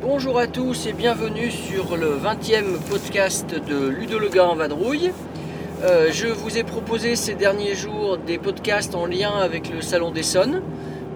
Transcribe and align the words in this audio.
Bonjour 0.00 0.38
à 0.38 0.46
tous 0.46 0.86
et 0.86 0.92
bienvenue 0.92 1.50
sur 1.50 1.96
le 1.96 2.16
20e 2.16 2.78
podcast 2.88 3.52
de 3.52 3.88
Ludo 3.88 4.20
le 4.20 4.28
gars 4.28 4.46
en 4.46 4.54
vadrouille. 4.54 5.10
Euh, 5.84 6.10
je 6.12 6.28
vous 6.28 6.58
ai 6.58 6.62
proposé 6.62 7.16
ces 7.16 7.34
derniers 7.34 7.74
jours 7.74 8.16
des 8.16 8.38
podcasts 8.38 8.94
en 8.94 9.04
lien 9.04 9.32
avec 9.32 9.68
le 9.68 9.80
Salon 9.80 10.12
d'Essonne, 10.12 10.62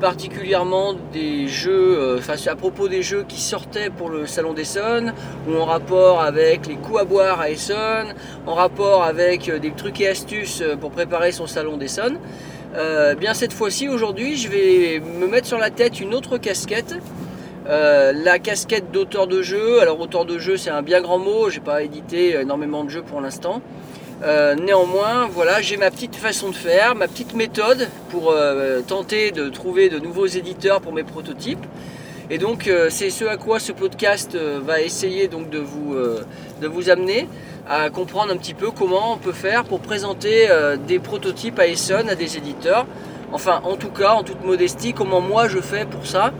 particulièrement 0.00 0.94
des 1.12 1.46
jeux, 1.46 2.18
euh, 2.18 2.20
à 2.48 2.56
propos 2.56 2.88
des 2.88 3.00
jeux 3.00 3.24
qui 3.28 3.40
sortaient 3.40 3.90
pour 3.90 4.10
le 4.10 4.26
Salon 4.26 4.54
d'Essonne, 4.54 5.14
ou 5.48 5.54
en 5.54 5.66
rapport 5.66 6.20
avec 6.20 6.66
les 6.66 6.74
coups 6.74 6.98
à 6.98 7.04
boire 7.04 7.40
à 7.40 7.50
Essonne, 7.50 8.14
en 8.44 8.54
rapport 8.54 9.04
avec 9.04 9.48
euh, 9.48 9.60
des 9.60 9.70
trucs 9.70 10.00
et 10.00 10.08
astuces 10.08 10.64
pour 10.80 10.90
préparer 10.90 11.30
son 11.30 11.46
Salon 11.46 11.76
d'Essonne. 11.76 12.18
Bien 13.18 13.32
cette 13.32 13.54
fois-ci, 13.54 13.88
aujourd'hui, 13.88 14.36
je 14.36 14.50
vais 14.50 15.00
me 15.00 15.26
mettre 15.28 15.46
sur 15.46 15.56
la 15.56 15.70
tête 15.70 15.98
une 15.98 16.12
autre 16.12 16.36
casquette. 16.36 16.96
La 17.66 18.38
casquette 18.38 18.90
d'auteur 18.92 19.26
de 19.26 19.40
jeu. 19.40 19.80
Alors 19.80 19.98
auteur 19.98 20.26
de 20.26 20.38
jeu, 20.38 20.58
c'est 20.58 20.68
un 20.68 20.82
bien 20.82 21.00
grand 21.00 21.18
mot. 21.18 21.48
J'ai 21.48 21.60
pas 21.60 21.82
édité 21.82 22.32
énormément 22.38 22.84
de 22.84 22.90
jeux 22.90 23.02
pour 23.02 23.22
l'instant. 23.22 23.62
Euh, 24.22 24.54
néanmoins, 24.54 25.28
voilà, 25.30 25.60
j'ai 25.60 25.76
ma 25.76 25.90
petite 25.90 26.16
façon 26.16 26.48
de 26.48 26.54
faire, 26.54 26.94
ma 26.94 27.06
petite 27.06 27.34
méthode 27.34 27.88
pour 28.08 28.30
euh, 28.30 28.80
tenter 28.80 29.30
de 29.30 29.50
trouver 29.50 29.90
de 29.90 29.98
nouveaux 29.98 30.26
éditeurs 30.26 30.80
pour 30.80 30.94
mes 30.94 31.02
prototypes. 31.02 31.64
Et 32.30 32.38
donc, 32.38 32.66
euh, 32.66 32.88
c'est 32.90 33.10
ce 33.10 33.26
à 33.26 33.36
quoi 33.36 33.60
ce 33.60 33.72
podcast 33.72 34.36
va 34.36 34.80
essayer 34.80 35.28
de 35.28 35.58
vous, 35.58 35.94
de 36.60 36.66
vous 36.66 36.90
amener 36.90 37.28
à 37.68 37.90
comprendre 37.90 38.32
un 38.32 38.36
petit 38.36 38.54
peu 38.54 38.70
comment 38.70 39.12
on 39.12 39.16
peut 39.18 39.32
faire 39.32 39.64
pour 39.64 39.80
présenter 39.80 40.48
des 40.86 40.98
prototypes 40.98 41.58
à 41.58 41.66
Essonne 41.66 42.08
à 42.08 42.14
des 42.14 42.36
éditeurs. 42.36 42.86
Enfin, 43.32 43.60
en 43.64 43.76
tout 43.76 43.90
cas, 43.90 44.12
en 44.12 44.22
toute 44.22 44.44
modestie, 44.44 44.92
comment 44.92 45.20
moi 45.20 45.48
je 45.48 45.58
fais 45.58 45.84
pour 45.84 46.06
ça. 46.06 46.32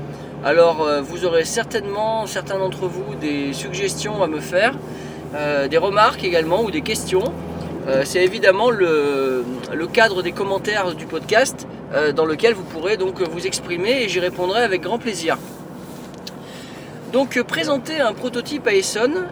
Alors, 0.45 0.89
vous 1.03 1.25
aurez 1.25 1.45
certainement, 1.45 2.27
certains 2.27 2.59
d'entre 2.59 2.87
vous, 2.87 3.15
des 3.21 3.53
suggestions 3.53 4.23
à 4.23 4.29
me 4.29 4.41
faire, 4.41 4.75
des 5.69 5.79
remarques 5.79 6.25
également 6.25 6.63
ou 6.63 6.71
des 6.71 6.83
questions. 6.83 7.33
Euh, 7.89 8.03
c'est 8.05 8.25
évidemment 8.25 8.71
le, 8.71 9.45
cadre 9.93 10.23
des 10.23 10.33
commentaires 10.33 10.95
du 10.95 11.07
podcast 11.07 11.67
euh, 11.95 12.13
dans 12.13 12.25
lequel 12.25 12.55
vous 12.55 12.65
pourrez 12.65 12.97
donc 12.97 13.21
vous 13.23 13.47
exprimer 13.47 14.03
et 14.03 14.09
j'y 14.09 14.19
répondrai 14.19 14.63
avec 14.63 14.83
grand 14.83 14.99
plaisir. 14.99 15.39
Donc 17.13 17.37
euh, 17.37 17.45
présenter 17.45 18.01
un 18.01 18.13
prototype 18.13 18.67
à 18.67 18.75
Essonne, 18.75 19.27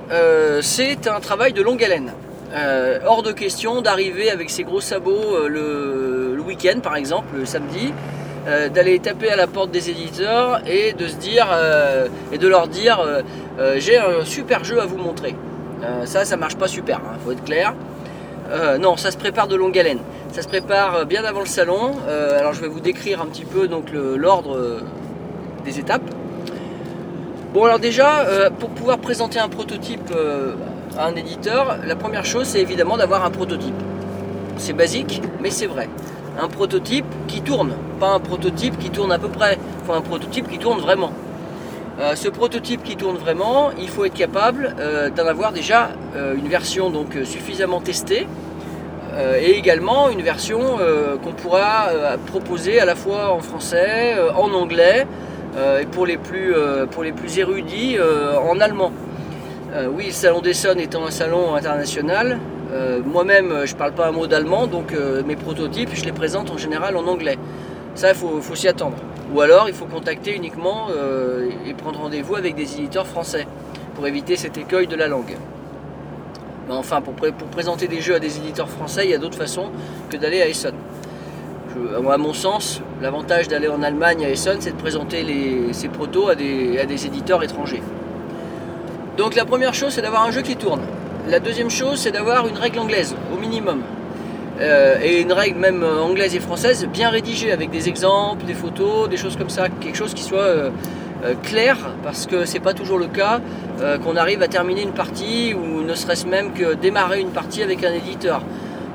c'est 0.63 1.09
un 1.09 1.21
travail 1.21 1.53
de 1.53 1.63
longue 1.63 1.83
haleine. 1.83 2.13
Hors 3.05 3.25
de 3.25 3.33
question 3.33 3.83
d'arriver 3.83 4.31
avec 4.31 4.49
ses 4.49 4.63
gros 4.63 4.81
sabots 4.81 5.49
le, 5.49 6.41
week-end 6.47 6.79
par 6.81 6.95
exemple, 6.95 7.37
le 7.37 7.47
samedi, 7.47 7.93
d'aller 8.47 9.01
taper 9.01 9.31
à 9.31 9.37
la 9.37 9.49
porte 9.49 9.73
des 9.73 9.91
éditeurs 9.91 10.61
et 10.67 10.93
de 10.93 11.07
dire 11.07 11.49
et 12.31 12.39
de 12.39 12.47
leur 12.47 12.69
dire 12.69 13.05
j'ai 13.79 13.99
un 13.99 14.25
super 14.25 14.63
jeu 14.63 14.81
à 14.81 14.87
vous 14.87 14.99
montrer. 14.99 15.35
Ça, 16.05 16.25
ça 16.25 16.37
marche 16.37 16.55
pas 16.55 16.69
super, 16.69 16.99
hein, 16.99 17.19
faut 17.25 17.33
être 17.33 17.45
clair. 17.45 17.75
Euh, 18.55 18.79
non, 18.79 18.97
ça 18.97 19.11
se 19.11 19.17
prépare 19.17 19.49
de 19.49 19.57
longue 19.57 19.77
haleine. 19.77 19.99
Ça 20.33 20.43
se 20.43 20.49
prépare 20.49 20.95
euh, 20.95 21.05
bien 21.05 21.25
avant 21.25 21.41
le 21.41 21.47
salon. 21.47 21.93
Euh, 22.07 22.39
alors 22.39 22.53
je 22.53 22.61
vais 22.61 22.69
vous 22.69 22.79
décrire 22.79 23.21
un 23.21 23.27
petit 23.27 23.45
peu 23.45 23.67
donc 23.67 23.87
l'ordre 23.93 24.81
des 25.65 25.81
étapes. 25.81 26.09
Bon 27.53 27.65
alors 27.65 27.79
déjà, 27.79 28.27
pour 28.59 28.69
pouvoir 28.71 28.99
présenter 28.99 29.39
un 29.39 29.49
prototype 29.49 30.13
à 30.99 31.07
un 31.07 31.15
éditeur, 31.15 31.79
la 31.85 31.95
première 31.95 32.25
chose 32.25 32.47
c'est 32.49 32.61
évidemment 32.61 32.97
d'avoir 32.97 33.25
un 33.25 33.31
prototype. 33.31 33.75
C'est 34.57 34.73
basique, 34.73 35.23
mais 35.41 35.51
c'est 35.51 35.67
vrai. 35.67 35.89
Un 36.41 36.49
prototype 36.49 37.07
qui 37.29 37.43
tourne, 37.43 37.75
pas 38.01 38.09
un 38.09 38.19
prototype 38.19 38.77
qui 38.79 38.91
tourne 38.91 39.13
à 39.13 39.21
peu 39.21 39.29
près. 39.29 39.57
Il 39.81 39.87
faut 39.87 39.93
un 39.93 40.01
prototype 40.01 40.49
qui 40.49 40.59
tourne 40.59 40.81
vraiment. 40.81 41.13
Ce 42.17 42.29
prototype 42.29 42.83
qui 42.83 42.97
tourne 42.97 43.17
vraiment, 43.17 43.71
il 43.81 43.89
faut 43.89 44.05
être 44.05 44.15
capable 44.15 44.75
d'en 45.17 45.27
avoir 45.27 45.53
déjà 45.53 45.91
une 46.17 46.49
version 46.49 46.91
donc 46.91 47.17
suffisamment 47.25 47.81
testée 47.81 48.27
euh, 49.17 49.39
et 49.41 49.53
également 49.53 50.11
une 50.11 50.23
version 50.23 50.61
euh, 50.81 51.17
qu'on 51.17 51.33
pourra 51.33 51.89
euh, 51.91 52.17
proposer 52.27 52.81
à 52.81 52.85
la 52.85 52.97
fois 52.97 53.33
en 53.33 53.41
français, 53.41 54.17
en 54.35 54.53
anglais 54.53 55.07
et 55.81 55.87
pour 55.87 56.05
les 56.05 56.17
plus, 56.17 56.53
pour 56.91 57.05
les 57.05 57.13
plus 57.13 57.39
érudits 57.39 57.97
en 58.43 58.59
allemand. 58.59 58.91
Oui, 59.89 60.07
le 60.07 60.13
Salon 60.13 60.41
d'Essonne 60.41 60.81
étant 60.81 61.07
un 61.07 61.13
salon 61.13 61.55
international, 61.55 62.41
moi-même 63.07 63.65
je 63.65 63.77
parle 63.77 63.93
pas 63.93 64.09
un 64.09 64.11
mot 64.11 64.27
d'allemand 64.27 64.67
donc 64.67 64.93
mes 65.25 65.37
prototypes 65.37 65.91
je 65.95 66.05
les 66.07 66.13
présente 66.13 66.51
en 66.51 66.59
général 66.59 66.97
en 66.97 67.07
anglais. 67.07 67.39
Ça, 67.95 68.09
il 68.09 68.17
faut, 68.17 68.41
faut 68.41 68.57
s'y 68.57 68.67
attendre. 68.67 68.97
Ou 69.33 69.43
alors, 69.43 69.69
il 69.69 69.75
faut 69.77 69.85
contacter 69.85 70.35
uniquement 70.35 70.89
et 71.65 71.73
prendre 71.75 72.01
rendez-vous 72.01 72.35
avec 72.35 72.57
des 72.57 72.75
éditeurs 72.75 73.07
français 73.07 73.47
pour 73.95 74.09
éviter 74.09 74.35
cet 74.35 74.59
écueil 74.59 74.89
de 74.89 74.97
la 74.97 75.07
langue. 75.07 75.37
Enfin, 76.71 77.01
pour, 77.01 77.15
pré- 77.15 77.33
pour 77.33 77.49
présenter 77.49 77.89
des 77.89 78.01
jeux 78.01 78.15
à 78.15 78.19
des 78.19 78.39
éditeurs 78.39 78.69
français, 78.69 79.03
il 79.05 79.11
y 79.11 79.15
a 79.15 79.19
d'autres 79.19 79.37
façons 79.37 79.67
que 80.11 80.17
d'aller 80.17 80.43
à. 80.43 80.47
Je- 80.49 82.09
à 82.11 82.17
mon 82.19 82.33
sens, 82.33 82.81
l'avantage 83.03 83.49
d'aller 83.49 83.69
en 83.69 83.83
Allemagne 83.83 84.25
à 84.25 84.31
Essonne, 84.31 84.59
c'est 84.61 84.71
de 84.71 84.77
présenter 84.81 85.23
les, 85.23 85.73
ces 85.73 85.89
protos 85.89 86.29
à 86.29 86.35
des, 86.37 87.07
éditeurs 87.07 87.43
étrangers. 87.43 87.83
Donc 89.17 89.35
la 89.35 89.45
première 89.45 89.75
chose, 89.75 89.93
c'est 89.93 90.03
d'avoir 90.03 90.25
un 90.25 90.31
jeu 90.31 90.43
qui 90.43 90.57
tourne. 90.57 90.81
La 91.29 91.41
deuxième 91.41 91.71
chose, 91.71 91.99
c'est 92.01 92.11
d'avoir 92.13 92.47
une 92.47 92.57
règle 92.57 92.79
anglaise, 92.79 93.15
au 93.35 93.39
minimum. 93.39 93.81
Euh, 94.61 94.97
et 95.03 95.21
une 95.21 95.33
règle 95.33 95.59
même 95.59 95.83
euh, 95.83 96.01
anglaise 96.01 96.37
et 96.37 96.41
française 96.41 96.87
bien 96.87 97.11
rédigée 97.11 97.51
avec 97.51 97.71
des 97.71 97.89
exemples, 97.89 98.45
des 98.45 98.55
photos, 98.55 99.09
des 99.09 99.17
choses 99.17 99.37
comme 99.37 99.49
ça, 99.51 99.69
quelque 99.69 99.97
chose 99.97 100.15
qui 100.15 100.23
soit 100.23 100.39
euh, 100.43 100.71
clair 101.43 101.77
parce 102.05 102.27
que 102.27 102.45
c'est 102.45 102.61
pas 102.61 102.73
toujours 102.73 102.99
le 102.99 103.07
cas 103.09 103.41
euh, 103.81 103.99
qu'on 103.99 104.15
arrive 104.15 104.41
à 104.41 104.47
terminer 104.47 104.83
une 104.83 104.93
partie 104.93 105.53
ou 105.53 105.83
ne 105.83 105.95
serait-ce 105.95 106.29
même 106.29 106.53
que 106.53 106.75
démarrer 106.75 107.21
une 107.21 107.31
partie 107.31 107.61
avec 107.61 107.83
un 107.83 107.93
éditeur. 107.93 108.41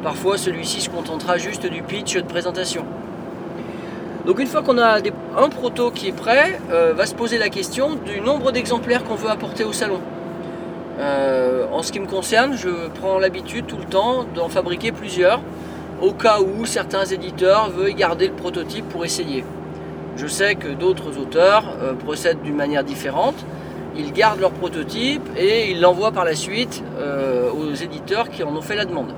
Parfois 0.03 0.37
celui-ci 0.37 0.79
se 0.79 0.89
contentera 0.89 1.37
juste 1.37 1.65
du 1.65 1.83
pitch 1.83 2.15
de 2.15 2.21
présentation. 2.21 2.85
Donc 4.25 4.39
une 4.39 4.47
fois 4.47 4.61
qu'on 4.61 4.77
a 4.77 4.99
un 5.37 5.49
proto 5.49 5.91
qui 5.91 6.07
est 6.07 6.13
prêt, 6.13 6.61
euh, 6.71 6.93
va 6.95 7.05
se 7.05 7.13
poser 7.13 7.37
la 7.37 7.49
question 7.49 7.95
du 7.95 8.21
nombre 8.21 8.53
d'exemplaires 8.53 9.03
qu'on 9.03 9.15
veut 9.15 9.29
apporter 9.29 9.65
au 9.65 9.73
salon. 9.73 9.99
Euh, 10.99 11.65
en 11.73 11.83
ce 11.83 11.91
qui 11.91 11.99
me 11.99 12.07
concerne, 12.07 12.55
je 12.55 12.69
prends 13.01 13.19
l'habitude 13.19 13.65
tout 13.67 13.77
le 13.77 13.85
temps 13.85 14.25
d'en 14.33 14.47
fabriquer 14.47 14.93
plusieurs, 14.93 15.41
au 16.01 16.13
cas 16.13 16.39
où 16.39 16.65
certains 16.65 17.03
éditeurs 17.03 17.69
veulent 17.69 17.95
garder 17.95 18.27
le 18.27 18.33
prototype 18.33 18.87
pour 18.87 19.03
essayer. 19.03 19.43
Je 20.15 20.27
sais 20.27 20.55
que 20.55 20.69
d'autres 20.69 21.17
auteurs 21.17 21.75
procèdent 22.05 22.41
d'une 22.41 22.55
manière 22.55 22.83
différente. 22.85 23.35
Ils 23.99 24.13
gardent 24.13 24.39
leur 24.39 24.51
prototype 24.51 25.27
et 25.37 25.71
ils 25.71 25.81
l'envoient 25.81 26.11
par 26.13 26.23
la 26.25 26.35
suite 26.35 26.81
euh, 26.99 27.49
aux 27.51 27.73
éditeurs 27.73 28.29
qui 28.29 28.43
en 28.43 28.55
ont 28.55 28.61
fait 28.61 28.75
la 28.75 28.85
demande. 28.85 29.11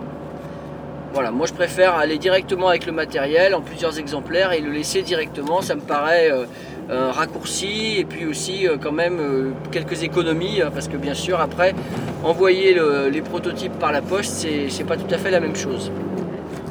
Voilà, 1.14 1.30
moi 1.30 1.46
je 1.46 1.54
préfère 1.54 1.96
aller 1.96 2.18
directement 2.18 2.70
avec 2.70 2.86
le 2.86 2.92
matériel 2.92 3.54
en 3.54 3.62
plusieurs 3.62 4.00
exemplaires 4.00 4.54
et 4.54 4.62
le 4.62 4.72
laisser 4.72 5.02
directement, 5.02 5.62
ça 5.62 5.76
me 5.76 5.82
paraît 5.82 6.32
euh, 6.32 6.46
un 6.90 7.12
raccourci 7.12 7.98
et 8.00 8.06
puis 8.06 8.26
aussi 8.26 8.68
euh, 8.68 8.78
quand 8.82 8.94
même 8.94 9.18
euh, 9.20 9.52
quelques 9.72 10.04
économies 10.04 10.62
hein, 10.62 10.72
parce 10.74 10.88
que 10.88 10.98
bien 10.98 11.14
sûr 11.14 11.40
après 11.42 11.76
envoyer 12.24 12.74
le- 12.74 13.10
les 13.10 13.22
prototypes 13.22 13.78
par 13.78 13.92
la 13.92 14.02
poste 14.02 14.48
c'est 14.70 14.84
pas 14.86 14.96
tout 14.98 15.14
à 15.14 15.18
fait 15.18 15.32
la 15.32 15.42
même 15.42 15.56
chose. 15.56 15.92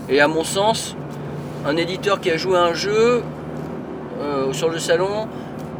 Et 0.08 0.20
à 0.20 0.26
mon 0.26 0.42
sens, 0.42 0.96
un 1.66 1.76
éditeur 1.76 2.20
qui 2.20 2.30
a 2.30 2.36
joué 2.36 2.56
à 2.56 2.62
un 2.62 2.74
jeu 2.74 3.22
euh, 4.20 4.52
sur 4.52 4.68
le 4.70 4.78
salon 4.78 5.28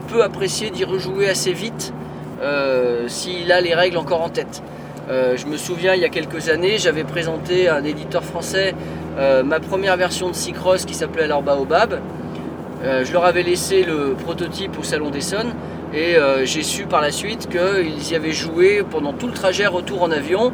peut 0.09 0.23
apprécier 0.23 0.71
d'y 0.71 0.85
rejouer 0.85 1.29
assez 1.29 1.53
vite 1.53 1.93
euh, 2.43 3.05
s'il 3.07 3.53
a 3.53 3.61
les 3.61 3.75
règles 3.75 3.99
encore 3.99 4.23
en 4.23 4.31
tête. 4.31 4.63
Euh, 5.11 5.37
je 5.37 5.47
me 5.47 5.57
souviens 5.57 5.95
il 5.95 6.01
y 6.01 6.05
a 6.05 6.09
quelques 6.09 6.49
années, 6.49 6.79
j'avais 6.79 7.05
présenté 7.05 7.69
à 7.69 7.77
un 7.77 7.85
éditeur 7.85 8.25
français 8.25 8.75
euh, 9.19 9.43
ma 9.43 9.61
première 9.61 9.97
version 9.97 10.29
de 10.29 10.35
Cycross 10.35 10.85
qui 10.85 10.95
s'appelait 10.95 11.25
alors 11.25 11.43
Baobab. 11.43 12.01
Je 12.83 13.13
leur 13.13 13.27
avais 13.27 13.43
laissé 13.43 13.83
le 13.83 14.15
prototype 14.15 14.79
au 14.79 14.83
Salon 14.83 15.11
d'Essonne 15.11 15.53
et 15.93 16.17
j'ai 16.45 16.63
su 16.63 16.87
par 16.87 17.03
la 17.03 17.11
suite 17.11 17.47
qu'ils 17.51 18.11
y 18.11 18.15
avaient 18.15 18.33
joué 18.33 18.83
pendant 18.91 19.13
tout 19.13 19.27
le 19.27 19.35
trajet 19.35 19.67
retour 19.67 20.03
en 20.03 20.11
avion. 20.11 20.51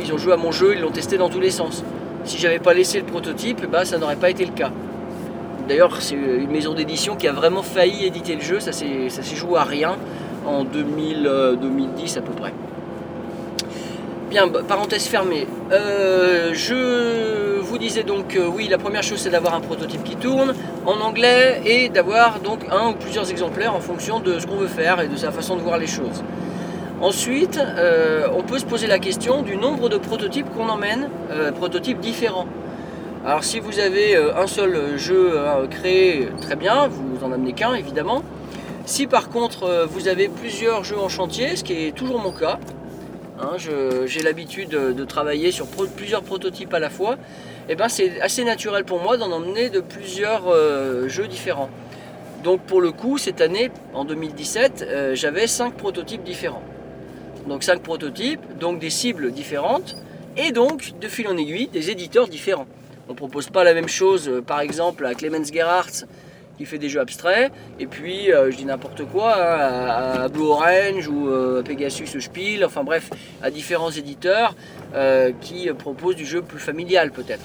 Ils 0.00 0.12
ont 0.12 0.18
joué 0.18 0.32
à 0.32 0.36
mon 0.36 0.50
jeu, 0.50 0.74
ils 0.74 0.80
l'ont 0.80 0.90
testé 0.90 1.16
dans 1.16 1.28
tous 1.28 1.38
les 1.38 1.52
sens. 1.52 1.84
Si 2.24 2.38
j'avais 2.38 2.58
pas 2.58 2.74
laissé 2.74 2.98
le 2.98 3.06
prototype, 3.06 3.60
eh 3.62 3.68
ben, 3.68 3.84
ça 3.84 3.98
n'aurait 3.98 4.16
pas 4.16 4.30
été 4.30 4.44
le 4.44 4.50
cas. 4.50 4.72
D'ailleurs, 5.68 6.02
c'est 6.02 6.16
une 6.16 6.50
maison 6.50 6.74
d'édition 6.74 7.14
qui 7.14 7.28
a 7.28 7.32
vraiment 7.32 7.62
failli 7.62 8.04
éditer 8.04 8.34
le 8.34 8.42
jeu, 8.42 8.58
ça 8.58 8.72
s'est 8.72 9.36
joué 9.36 9.60
à 9.60 9.64
rien 9.64 9.96
en 10.46 10.64
2000, 10.64 11.26
euh, 11.26 11.56
2010 11.56 12.16
à 12.16 12.20
peu 12.20 12.32
près. 12.32 12.52
Bien, 14.30 14.48
parenthèse 14.48 15.06
fermée. 15.06 15.46
Euh, 15.72 16.50
je 16.52 17.60
vous 17.60 17.78
disais 17.78 18.02
donc 18.02 18.38
oui, 18.54 18.68
la 18.68 18.78
première 18.78 19.02
chose 19.02 19.18
c'est 19.18 19.30
d'avoir 19.30 19.54
un 19.54 19.60
prototype 19.60 20.02
qui 20.02 20.16
tourne 20.16 20.54
en 20.84 21.00
anglais 21.00 21.60
et 21.64 21.88
d'avoir 21.88 22.40
donc 22.40 22.60
un 22.70 22.90
ou 22.90 22.94
plusieurs 22.94 23.30
exemplaires 23.30 23.74
en 23.74 23.80
fonction 23.80 24.20
de 24.20 24.38
ce 24.38 24.46
qu'on 24.46 24.56
veut 24.56 24.66
faire 24.66 25.00
et 25.00 25.08
de 25.08 25.16
sa 25.16 25.30
façon 25.30 25.56
de 25.56 25.62
voir 25.62 25.78
les 25.78 25.86
choses. 25.86 26.22
Ensuite, 27.00 27.58
euh, 27.58 28.26
on 28.34 28.42
peut 28.42 28.58
se 28.58 28.64
poser 28.64 28.86
la 28.86 28.98
question 28.98 29.42
du 29.42 29.58
nombre 29.58 29.90
de 29.90 29.98
prototypes 29.98 30.48
qu'on 30.56 30.70
emmène, 30.70 31.10
euh, 31.30 31.52
prototypes 31.52 32.00
différents. 32.00 32.46
Alors 33.26 33.44
si 33.44 33.60
vous 33.60 33.80
avez 33.80 34.16
euh, 34.16 34.34
un 34.34 34.46
seul 34.46 34.96
jeu 34.96 35.38
créé, 35.70 36.28
très 36.40 36.56
bien, 36.56 36.88
vous 36.88 37.22
en 37.22 37.32
amenez 37.32 37.52
qu'un 37.52 37.74
évidemment. 37.74 38.22
Si 38.86 39.06
par 39.06 39.28
contre 39.28 39.86
vous 39.90 40.08
avez 40.08 40.28
plusieurs 40.28 40.84
jeux 40.84 40.98
en 40.98 41.08
chantier, 41.08 41.56
ce 41.56 41.64
qui 41.64 41.74
est 41.74 41.94
toujours 41.94 42.20
mon 42.20 42.32
cas, 42.32 42.58
hein, 43.40 43.56
j'ai 43.58 44.22
l'habitude 44.22 44.70
de, 44.70 45.04
travailler 45.04 45.50
sur 45.50 45.66
plusieurs 45.66 46.22
prototypes 46.22 46.72
à 46.72 46.78
la 46.78 46.88
fois, 46.88 47.14
et 47.68 47.72
eh 47.72 47.74
ben 47.74 47.88
c'est 47.88 48.20
assez 48.20 48.44
naturel 48.44 48.84
pour 48.84 49.02
moi 49.02 49.16
d'en 49.16 49.32
emmener 49.32 49.70
de 49.70 49.80
plusieurs 49.80 50.44
jeux 51.08 51.26
différents. 51.26 51.68
Donc 52.44 52.62
pour 52.62 52.80
le 52.80 52.92
coup, 52.92 53.18
cette 53.18 53.40
année, 53.40 53.70
en 53.92 54.04
2017, 54.04 54.86
j'avais 55.14 55.48
5 55.48 55.74
prototypes 55.74 56.22
différents 56.22 56.62
donc 57.46 57.62
5 57.62 57.82
prototypes, 57.82 58.58
donc 58.58 58.78
des 58.78 58.90
cibles 58.90 59.32
différentes, 59.32 59.96
et 60.36 60.52
donc 60.52 60.92
de 61.00 61.08
fil 61.08 61.28
en 61.28 61.36
aiguille 61.36 61.68
des 61.68 61.90
éditeurs 61.90 62.28
différents. 62.28 62.66
On 63.08 63.12
ne 63.12 63.16
propose 63.16 63.48
pas 63.48 63.64
la 63.64 63.72
même 63.72 63.88
chose 63.88 64.28
euh, 64.28 64.42
par 64.42 64.60
exemple 64.60 65.06
à 65.06 65.14
Clemens 65.14 65.52
Gerhardt 65.52 66.06
qui 66.56 66.64
fait 66.64 66.78
des 66.78 66.88
jeux 66.88 67.00
abstraits, 67.00 67.52
et 67.78 67.86
puis 67.86 68.32
euh, 68.32 68.50
je 68.50 68.56
dis 68.56 68.64
n'importe 68.64 69.04
quoi, 69.04 69.34
hein, 69.34 70.22
à, 70.24 70.28
Blue 70.28 70.44
Orange 70.44 71.08
ou 71.08 71.28
euh, 71.28 71.62
Pegasus 71.62 72.20
Spiel, 72.20 72.64
enfin 72.64 72.84
bref, 72.84 73.10
à 73.42 73.50
différents 73.50 73.90
éditeurs 73.90 74.54
qui 75.42 75.68
proposent 75.78 76.16
du 76.16 76.24
jeu 76.24 76.40
plus 76.40 76.58
familial 76.58 77.10
peut-être. 77.10 77.44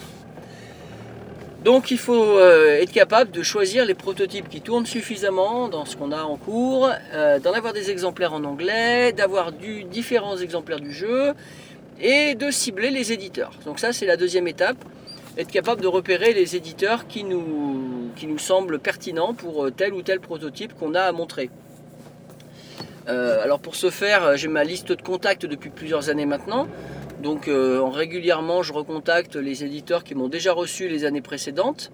Donc 1.63 1.91
il 1.91 1.99
faut 1.99 2.39
euh, 2.39 2.81
être 2.81 2.91
capable 2.91 3.29
de 3.29 3.43
choisir 3.43 3.85
les 3.85 3.93
prototypes 3.93 4.49
qui 4.49 4.61
tournent 4.61 4.87
suffisamment 4.87 5.69
dans 5.69 5.85
ce 5.85 5.95
qu'on 5.95 6.11
a 6.11 6.23
en 6.23 6.35
cours, 6.35 6.89
euh, 7.13 7.39
d'en 7.39 7.53
avoir 7.53 7.71
des 7.71 7.91
exemplaires 7.91 8.33
en 8.33 8.43
anglais, 8.43 9.13
d'avoir 9.13 9.51
différents 9.51 10.37
exemplaires 10.37 10.79
du 10.79 10.91
jeu 10.91 11.33
et 11.99 12.33
de 12.33 12.49
cibler 12.49 12.89
les 12.89 13.11
éditeurs. 13.11 13.51
Donc 13.65 13.77
ça 13.77 13.93
c'est 13.93 14.07
la 14.07 14.17
deuxième 14.17 14.47
étape, 14.47 14.77
être 15.37 15.51
capable 15.51 15.81
de 15.81 15.87
repérer 15.87 16.33
les 16.33 16.55
éditeurs 16.55 17.05
qui 17.07 17.23
nous, 17.23 18.00
qui 18.15 18.27
nous 18.27 18.39
semblent 18.39 18.79
pertinents 18.79 19.33
pour 19.33 19.65
euh, 19.65 19.71
tel 19.71 19.93
ou 19.93 20.01
tel 20.01 20.19
prototype 20.19 20.73
qu'on 20.73 20.95
a 20.95 21.01
à 21.01 21.11
montrer. 21.11 21.49
alors 23.07 23.59
pour 23.59 23.75
ce 23.75 23.89
faire, 23.89 24.37
j'ai 24.37 24.47
ma 24.47 24.63
liste 24.63 24.91
de 24.93 25.01
contacts 25.01 25.45
depuis 25.45 25.69
plusieurs 25.69 26.09
années 26.09 26.25
maintenant. 26.25 26.67
Donc 27.21 27.47
euh, 27.47 27.83
régulièrement, 27.83 28.63
je 28.63 28.73
recontacte 28.73 29.35
les 29.35 29.63
éditeurs 29.63 30.03
qui 30.03 30.15
m'ont 30.15 30.27
déjà 30.27 30.53
reçu 30.53 30.87
les 30.87 31.05
années 31.05 31.21
précédentes. 31.21 31.91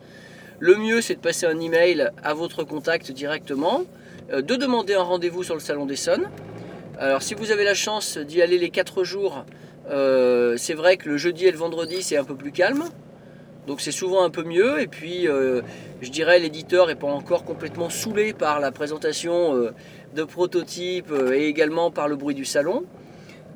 Le 0.59 0.75
mieux, 0.75 1.01
c'est 1.01 1.15
de 1.15 1.19
passer 1.19 1.45
un 1.45 1.59
email 1.59 2.09
à 2.23 2.33
votre 2.33 2.63
contact 2.63 3.11
directement, 3.11 3.83
euh, 4.31 4.41
de 4.41 4.55
demander 4.55 4.93
un 4.93 5.03
rendez-vous 5.03 5.43
sur 5.43 5.53
le 5.53 5.59
Salon 5.59 5.85
des 5.85 5.97
Sons. 5.97 6.23
Alors 6.97 7.21
si 7.21 7.35
vous 7.35 7.51
avez 7.51 7.63
la 7.63 7.75
chance 7.75 8.17
d'y 8.17 8.41
aller 8.41 8.57
les 8.57 8.69
4 8.69 9.03
jours, 9.03 9.45
euh, 9.89 10.55
c'est 10.57 10.73
vrai 10.73 10.97
que 10.97 11.09
le 11.09 11.17
jeudi 11.17 11.45
et 11.45 11.51
le 11.51 11.57
vendredi, 11.57 12.01
c'est 12.01 12.17
un 12.17 12.23
peu 12.23 12.35
plus 12.35 12.51
calme. 12.51 12.85
Donc 13.67 13.81
c'est 13.81 13.91
souvent 13.91 14.23
un 14.23 14.29
peu 14.29 14.43
mieux. 14.43 14.81
Et 14.81 14.87
puis, 14.87 15.25
je 15.25 16.09
dirais, 16.09 16.39
l'éditeur 16.39 16.87
n'est 16.87 16.95
pas 16.95 17.07
encore 17.07 17.43
complètement 17.43 17.89
saoulé 17.89 18.33
par 18.33 18.59
la 18.59 18.71
présentation 18.71 19.71
de 20.15 20.23
prototypes 20.23 21.13
et 21.33 21.47
également 21.47 21.91
par 21.91 22.07
le 22.07 22.15
bruit 22.15 22.33
du 22.33 22.45
salon. 22.45 22.85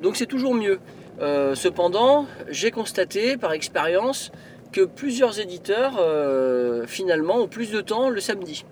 Donc 0.02 0.16
c'est 0.16 0.26
toujours 0.26 0.54
mieux. 0.54 0.80
Euh, 1.20 1.54
cependant, 1.54 2.26
j'ai 2.48 2.70
constaté 2.72 3.36
par 3.36 3.52
expérience 3.52 4.32
que 4.72 4.80
plusieurs 4.80 5.38
éditeurs 5.38 5.96
euh, 5.98 6.86
finalement 6.86 7.36
ont 7.36 7.48
plus 7.48 7.70
de 7.70 7.80
temps 7.80 8.10
le 8.10 8.20
samedi. 8.20 8.64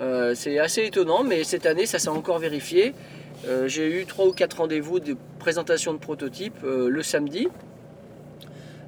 Euh, 0.00 0.34
c'est 0.34 0.58
assez 0.58 0.86
étonnant, 0.86 1.22
mais 1.22 1.44
cette 1.44 1.66
année 1.66 1.86
ça 1.86 1.98
s'est 1.98 2.08
encore 2.08 2.38
vérifié. 2.38 2.94
j'ai 3.66 4.00
eu 4.00 4.06
trois 4.06 4.26
ou 4.26 4.32
quatre 4.32 4.58
rendez-vous 4.58 5.00
de 5.00 5.16
présentation 5.38 5.94
de 5.94 5.98
prototypes 5.98 6.62
le 6.62 7.02
samedi, 7.02 7.48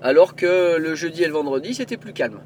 alors 0.03 0.35
que 0.35 0.77
le 0.77 0.95
jeudi 0.95 1.23
et 1.23 1.27
le 1.27 1.33
vendredi 1.33 1.75
c'était 1.75 1.97
plus 1.97 2.13
calme. 2.13 2.41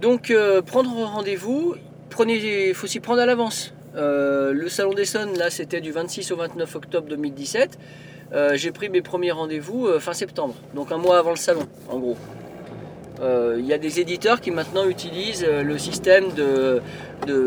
Donc 0.00 0.32
prendre 0.66 0.90
rendez-vous, 0.90 1.74
il 2.26 2.74
faut 2.74 2.86
s'y 2.86 3.00
prendre 3.00 3.20
à 3.20 3.26
l'avance. 3.26 3.72
le 3.94 4.68
salon 4.68 4.92
des 4.92 5.04
Sons, 5.04 5.32
là 5.38 5.50
c'était 5.50 5.80
du 5.80 5.92
26 5.92 6.32
au 6.32 6.36
29 6.36 6.76
octobre 6.76 7.08
2017. 7.08 7.78
Euh, 8.32 8.52
j'ai 8.54 8.72
pris 8.72 8.88
mes 8.88 9.02
premiers 9.02 9.30
rendez-vous 9.30 9.86
euh, 9.86 10.00
fin 10.00 10.12
septembre, 10.12 10.54
donc 10.74 10.90
un 10.90 10.98
mois 10.98 11.18
avant 11.18 11.30
le 11.30 11.36
salon, 11.36 11.66
en 11.88 11.98
gros. 11.98 12.16
Euh, 13.20 13.56
il 13.58 13.64
y 13.64 13.72
a 13.72 13.78
des 13.78 14.00
éditeurs 14.00 14.40
qui 14.40 14.50
maintenant 14.50 14.86
utilisent 14.86 15.46
le 15.46 15.78
système 15.78 16.32
de, 16.34 16.82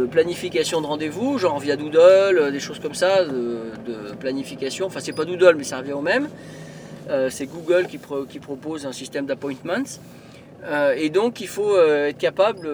planification 0.09 0.81
de 0.81 0.87
rendez-vous, 0.87 1.37
genre 1.37 1.59
via 1.59 1.75
Doodle, 1.75 2.51
des 2.51 2.59
choses 2.59 2.79
comme 2.79 2.95
ça, 2.95 3.23
de, 3.25 4.15
planification. 4.19 4.87
Enfin, 4.87 4.99
c'est 4.99 5.13
pas 5.13 5.25
Doodle, 5.25 5.55
mais 5.57 5.63
ça 5.63 5.77
revient 5.77 5.93
au 5.93 6.01
même. 6.01 6.27
C'est 7.29 7.45
Google 7.45 7.87
qui, 7.87 7.97
propose 8.39 8.85
un 8.85 8.91
système 8.91 9.25
d'appointments. 9.25 9.99
et 10.95 11.09
donc, 11.09 11.41
il 11.41 11.47
faut 11.47 11.79
être 11.79 12.17
capable 12.17 12.69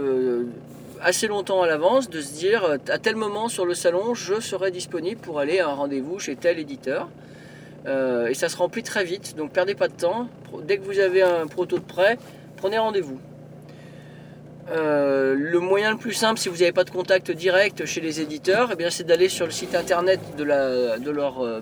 assez 1.02 1.28
longtemps 1.28 1.62
à 1.62 1.68
l'avance 1.68 2.10
de 2.10 2.22
se 2.22 2.34
dire 2.34 2.78
à 2.90 2.98
tel 2.98 3.16
moment 3.16 3.48
sur 3.48 3.66
le 3.66 3.74
salon, 3.74 4.14
je 4.14 4.40
serai 4.40 4.72
disponible 4.72 5.22
pour 5.22 5.40
aller 5.40 5.60
à 5.60 5.70
un 5.70 5.74
rendez-vous 5.74 6.20
chez 6.20 6.36
tel 6.36 6.60
éditeur. 6.60 7.10
Euh, 7.88 8.28
et 8.28 8.34
ça 8.34 8.50
se 8.50 8.58
remplit 8.58 8.84
très 8.84 9.04
vite, 9.04 9.36
donc 9.36 9.52
perdez 9.52 9.76
pas 9.76 9.88
de 9.88 9.94
temps. 9.94 10.28
Dès 10.64 10.78
que 10.78 10.84
vous 10.84 11.00
avez 11.00 11.22
un 11.22 11.48
proto 11.48 11.78
de 11.78 11.84
prêt, 11.84 12.18
prenez 12.58 12.78
rendez-vous. 12.78 13.20
Euh, 14.72 15.36
le 15.38 15.60
moyen 15.60 15.92
le 15.92 15.98
plus 15.98 16.14
simple, 16.14 16.40
si 16.40 16.50
vous 16.50 16.58
n'avez 16.58 16.72
pas 16.72 16.84
de 16.84 16.90
contact 16.90 17.30
direct 17.32 17.86
chez 17.86 18.02
les 18.02 18.20
éditeurs, 18.20 18.72
eh 18.78 18.90
c'est 18.90 19.06
d'aller 19.06 19.30
sur 19.30 19.46
le 19.46 19.52
site 19.52 19.76
internet 19.76 20.20
de, 20.38 20.44
leur 20.44 21.44
euh, 21.44 21.60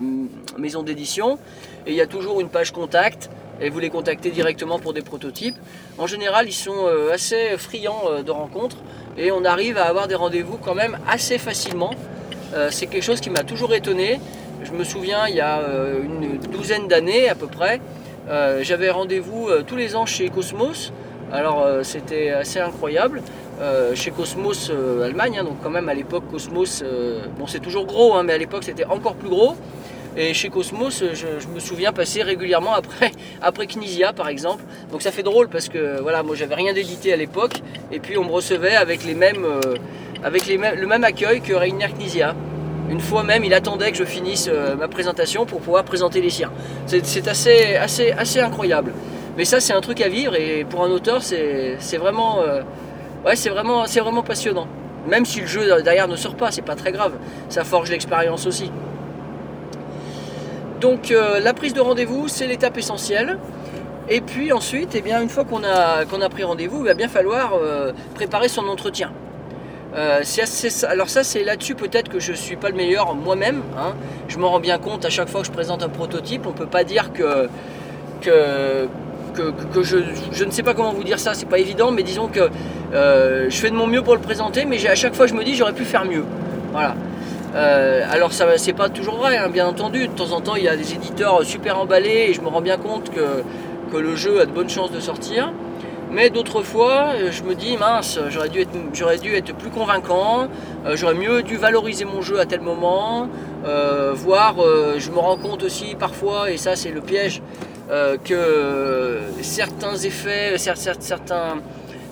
maison 0.58 0.82
d'édition. 0.82 1.38
Et 1.86 1.90
il 1.90 1.96
y 1.96 2.00
a 2.00 2.06
toujours 2.06 2.40
une 2.40 2.48
page 2.48 2.72
contact 2.72 3.30
et 3.60 3.68
vous 3.68 3.78
les 3.78 3.90
contactez 3.90 4.30
directement 4.30 4.78
pour 4.78 4.94
des 4.94 5.02
prototypes. 5.02 5.56
En 5.98 6.06
général, 6.06 6.48
ils 6.48 6.52
sont 6.52 6.88
assez 7.12 7.56
friands 7.56 8.22
de 8.26 8.30
rencontres 8.32 8.78
et 9.16 9.30
on 9.30 9.44
arrive 9.44 9.78
à 9.78 9.84
avoir 9.84 10.08
des 10.08 10.16
rendez-vous 10.16 10.56
quand 10.56 10.74
même 10.74 10.98
assez 11.06 11.38
facilement. 11.38 11.94
c'est 12.70 12.86
quelque 12.86 13.04
chose 13.04 13.20
qui 13.20 13.30
m'a 13.30 13.44
toujours 13.44 13.72
étonné. 13.72 14.18
Je 14.64 14.72
me 14.72 14.84
souviens, 14.84 15.28
il 15.28 15.34
y 15.34 15.40
a 15.40 15.58
euh, 15.58 16.02
une 16.02 16.38
douzaine 16.50 16.88
d'années 16.88 17.28
à 17.28 17.34
peu 17.34 17.46
près, 17.46 17.80
euh, 18.28 18.60
j'avais 18.62 18.90
rendez-vous 18.90 19.48
euh, 19.48 19.62
tous 19.62 19.76
les 19.76 19.94
ans 19.94 20.06
chez 20.06 20.30
Cosmos. 20.30 20.92
Alors 21.34 21.66
c'était 21.82 22.30
assez 22.30 22.60
incroyable. 22.60 23.20
chez 23.94 24.12
Cosmos 24.12 24.70
Allemagne, 25.02 25.38
hein, 25.40 25.44
donc 25.44 25.56
quand 25.62 25.70
même 25.70 25.88
à 25.88 25.94
l'époque 25.94 26.24
Cosmos, 26.30 26.84
bon 27.38 27.46
c'est 27.48 27.58
toujours 27.58 27.86
gros, 27.86 28.14
hein, 28.14 28.22
mais 28.22 28.34
à 28.34 28.38
l'époque 28.38 28.62
c'était 28.64 28.84
encore 28.84 29.14
plus 29.16 29.28
gros. 29.28 29.56
Et 30.16 30.32
chez 30.32 30.48
Cosmos, 30.48 31.02
je, 31.12 31.48
me 31.52 31.58
souviens 31.58 31.92
passer 31.92 32.22
régulièrement 32.22 32.72
après, 32.72 33.10
après 33.42 33.66
par 34.14 34.28
exemple. 34.28 34.62
Donc 34.92 35.02
ça 35.02 35.10
fait 35.10 35.24
drôle 35.24 35.48
parce 35.48 35.68
que 35.68 36.00
voilà, 36.00 36.22
moi 36.22 36.36
j'avais 36.36 36.54
rien 36.54 36.72
d'édité 36.72 37.12
à 37.12 37.16
l'époque. 37.16 37.62
Et 37.90 37.98
puis 37.98 38.16
on 38.16 38.24
me 38.24 38.30
recevait 38.30 38.76
avec, 38.76 39.04
le 39.04 39.14
même 40.86 41.04
accueil 41.04 41.40
que 41.40 41.52
Rainer 41.52 41.88
Knisia. 41.98 42.34
Une 42.90 43.00
fois 43.00 43.24
même, 43.24 43.42
il 43.44 43.54
attendait 43.54 43.90
que 43.90 43.96
je 43.96 44.04
finisse 44.04 44.48
euh, 44.52 44.76
ma 44.76 44.88
présentation 44.88 45.46
pour 45.46 45.60
pouvoir 45.60 45.84
présenter 45.84 46.20
les 46.20 46.28
siens. 46.28 46.52
C'est 46.86 47.26
assez, 47.26 47.76
assez, 47.76 48.12
assez 48.12 48.40
incroyable. 48.40 48.92
Mais 49.36 49.44
ça, 49.44 49.60
c'est 49.60 49.72
un 49.72 49.80
truc 49.80 50.00
à 50.00 50.08
vivre 50.08 50.34
et 50.34 50.64
pour 50.64 50.84
un 50.84 50.90
auteur, 50.90 51.22
c'est 51.22 51.96
vraiment, 51.96 52.40
euh, 52.40 52.62
ouais, 53.24 53.36
c'est 53.36 53.50
vraiment, 53.50 53.84
vraiment 53.84 54.22
passionnant. 54.22 54.66
Même 55.08 55.26
si 55.26 55.40
le 55.40 55.46
jeu 55.46 55.82
derrière 55.82 56.08
ne 56.08 56.16
sort 56.16 56.34
pas, 56.34 56.50
c'est 56.50 56.62
pas 56.62 56.76
très 56.76 56.92
grave. 56.92 57.12
Ça 57.48 57.64
forge 57.64 57.90
l'expérience 57.90 58.46
aussi. 58.46 58.70
Donc 60.80 61.10
euh, 61.10 61.40
la 61.40 61.52
prise 61.54 61.74
de 61.74 61.80
rendez-vous, 61.80 62.28
c'est 62.28 62.46
l'étape 62.46 62.78
essentielle. 62.78 63.38
Et 64.08 64.20
puis 64.20 64.52
ensuite, 64.52 64.94
eh 64.94 65.00
bien, 65.00 65.20
une 65.22 65.30
fois 65.30 65.44
qu'on 65.44 65.64
a, 65.64 66.04
qu'on 66.04 66.20
a 66.20 66.28
pris 66.28 66.44
rendez-vous, 66.44 66.80
il 66.80 66.86
va 66.86 66.94
bien 66.94 67.08
falloir 67.08 67.54
préparer 68.14 68.48
son 68.48 68.68
entretien. 68.68 69.10
Euh, 69.96 70.22
alors 70.88 71.08
ça 71.08 71.22
c'est 71.22 71.44
là-dessus 71.44 71.76
peut-être 71.76 72.08
que 72.08 72.18
je 72.18 72.32
ne 72.32 72.36
suis 72.36 72.56
pas 72.56 72.68
le 72.68 72.74
meilleur 72.74 73.14
moi-même. 73.14 73.62
Hein. 73.78 73.94
Je 74.26 74.38
m'en 74.38 74.50
rends 74.50 74.60
bien 74.60 74.78
compte 74.78 75.04
à 75.04 75.10
chaque 75.10 75.28
fois 75.28 75.42
que 75.42 75.46
je 75.46 75.52
présente 75.52 75.82
un 75.82 75.88
prototype. 75.88 76.46
On 76.46 76.50
ne 76.50 76.54
peut 76.54 76.66
pas 76.66 76.82
dire 76.82 77.12
que, 77.12 77.48
que, 78.20 78.88
que, 79.34 79.82
je, 79.82 80.44
ne 80.44 80.50
sais 80.50 80.62
pas 80.62 80.74
comment 80.74 80.92
vous 80.92 81.04
dire 81.04 81.18
ça, 81.18 81.34
c'est 81.34 81.48
pas 81.48 81.58
évident, 81.58 81.90
mais 81.90 82.02
disons 82.02 82.28
que 82.28 82.48
euh, 82.94 83.46
je 83.50 83.56
fais 83.56 83.70
de 83.70 83.74
mon 83.74 83.86
mieux 83.86 84.02
pour 84.02 84.14
le 84.14 84.20
présenter, 84.20 84.64
mais 84.64 84.84
à 84.86 84.94
chaque 84.94 85.14
fois 85.14 85.26
je 85.26 85.34
me 85.34 85.44
dis 85.44 85.54
j'aurais 85.54 85.72
pu 85.72 85.84
faire 85.84 86.04
mieux. 86.04 86.24
Voilà. 86.72 86.94
Euh, 87.54 88.02
alors 88.10 88.32
ça 88.32 88.46
c'est 88.56 88.72
pas 88.72 88.88
toujours 88.88 89.16
vrai, 89.16 89.36
hein, 89.36 89.48
bien 89.48 89.66
entendu. 89.66 90.08
De 90.08 90.12
temps 90.12 90.32
en 90.32 90.40
temps 90.40 90.56
il 90.56 90.64
y 90.64 90.68
a 90.68 90.76
des 90.76 90.94
éditeurs 90.94 91.42
super 91.44 91.78
emballés 91.78 92.26
et 92.28 92.34
je 92.34 92.40
me 92.40 92.48
rends 92.48 92.62
bien 92.62 92.76
compte 92.76 93.10
que, 93.10 93.42
le 93.96 94.16
jeu 94.16 94.40
a 94.40 94.46
de 94.46 94.50
bonnes 94.50 94.68
chances 94.68 94.90
de 94.90 94.98
sortir. 94.98 95.52
Mais 96.10 96.28
d'autres 96.28 96.62
fois, 96.62 97.12
euh, 97.14 97.30
je 97.30 97.44
me 97.44 97.54
dis, 97.54 97.76
mince, 97.76 98.18
j'aurais 98.28 98.48
dû 98.48 99.34
être, 99.34 99.54
plus 99.54 99.70
convaincant, 99.70 100.48
j'aurais 100.94 101.14
mieux 101.14 101.42
dû 101.42 101.56
valoriser 101.56 102.04
mon 102.04 102.20
jeu 102.20 102.40
à 102.40 102.44
tel 102.46 102.60
moment, 102.60 103.28
voire 104.14 104.56
je 104.98 105.10
me 105.10 105.18
rends 105.18 105.36
compte 105.36 105.62
aussi 105.62 105.94
parfois, 105.94 106.50
et 106.50 106.56
ça 106.56 106.74
c'est 106.74 106.90
le 106.90 107.00
piège, 107.00 107.40
euh, 107.90 108.16
que 108.16 109.20
certains 109.42 109.96
effets, 109.96 110.56
cer- 110.56 110.76
cer- 110.76 110.96
certains, 111.00 111.58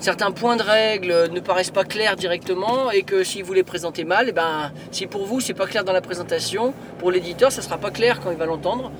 certains 0.00 0.30
points 0.32 0.56
de 0.56 0.62
règle 0.62 1.28
ne 1.32 1.40
paraissent 1.40 1.70
pas 1.70 1.84
clairs 1.84 2.16
directement 2.16 2.90
et 2.90 3.02
que 3.02 3.24
si 3.24 3.40
vous 3.42 3.52
les 3.54 3.62
présentez 3.62 4.04
mal, 4.04 4.26
eh 4.28 4.32
ben, 4.32 4.72
si 4.90 5.06
pour 5.06 5.24
vous 5.24 5.40
c'est 5.40 5.54
pas 5.54 5.66
clair 5.66 5.84
dans 5.84 5.92
la 5.92 6.00
présentation, 6.02 6.74
pour 6.98 7.10
l'éditeur 7.10 7.50
ça 7.52 7.62
sera 7.62 7.78
pas 7.78 7.90
clair 7.90 8.20
quand 8.20 8.30
il 8.30 8.36
va 8.36 8.46
l'entendre. 8.46 8.92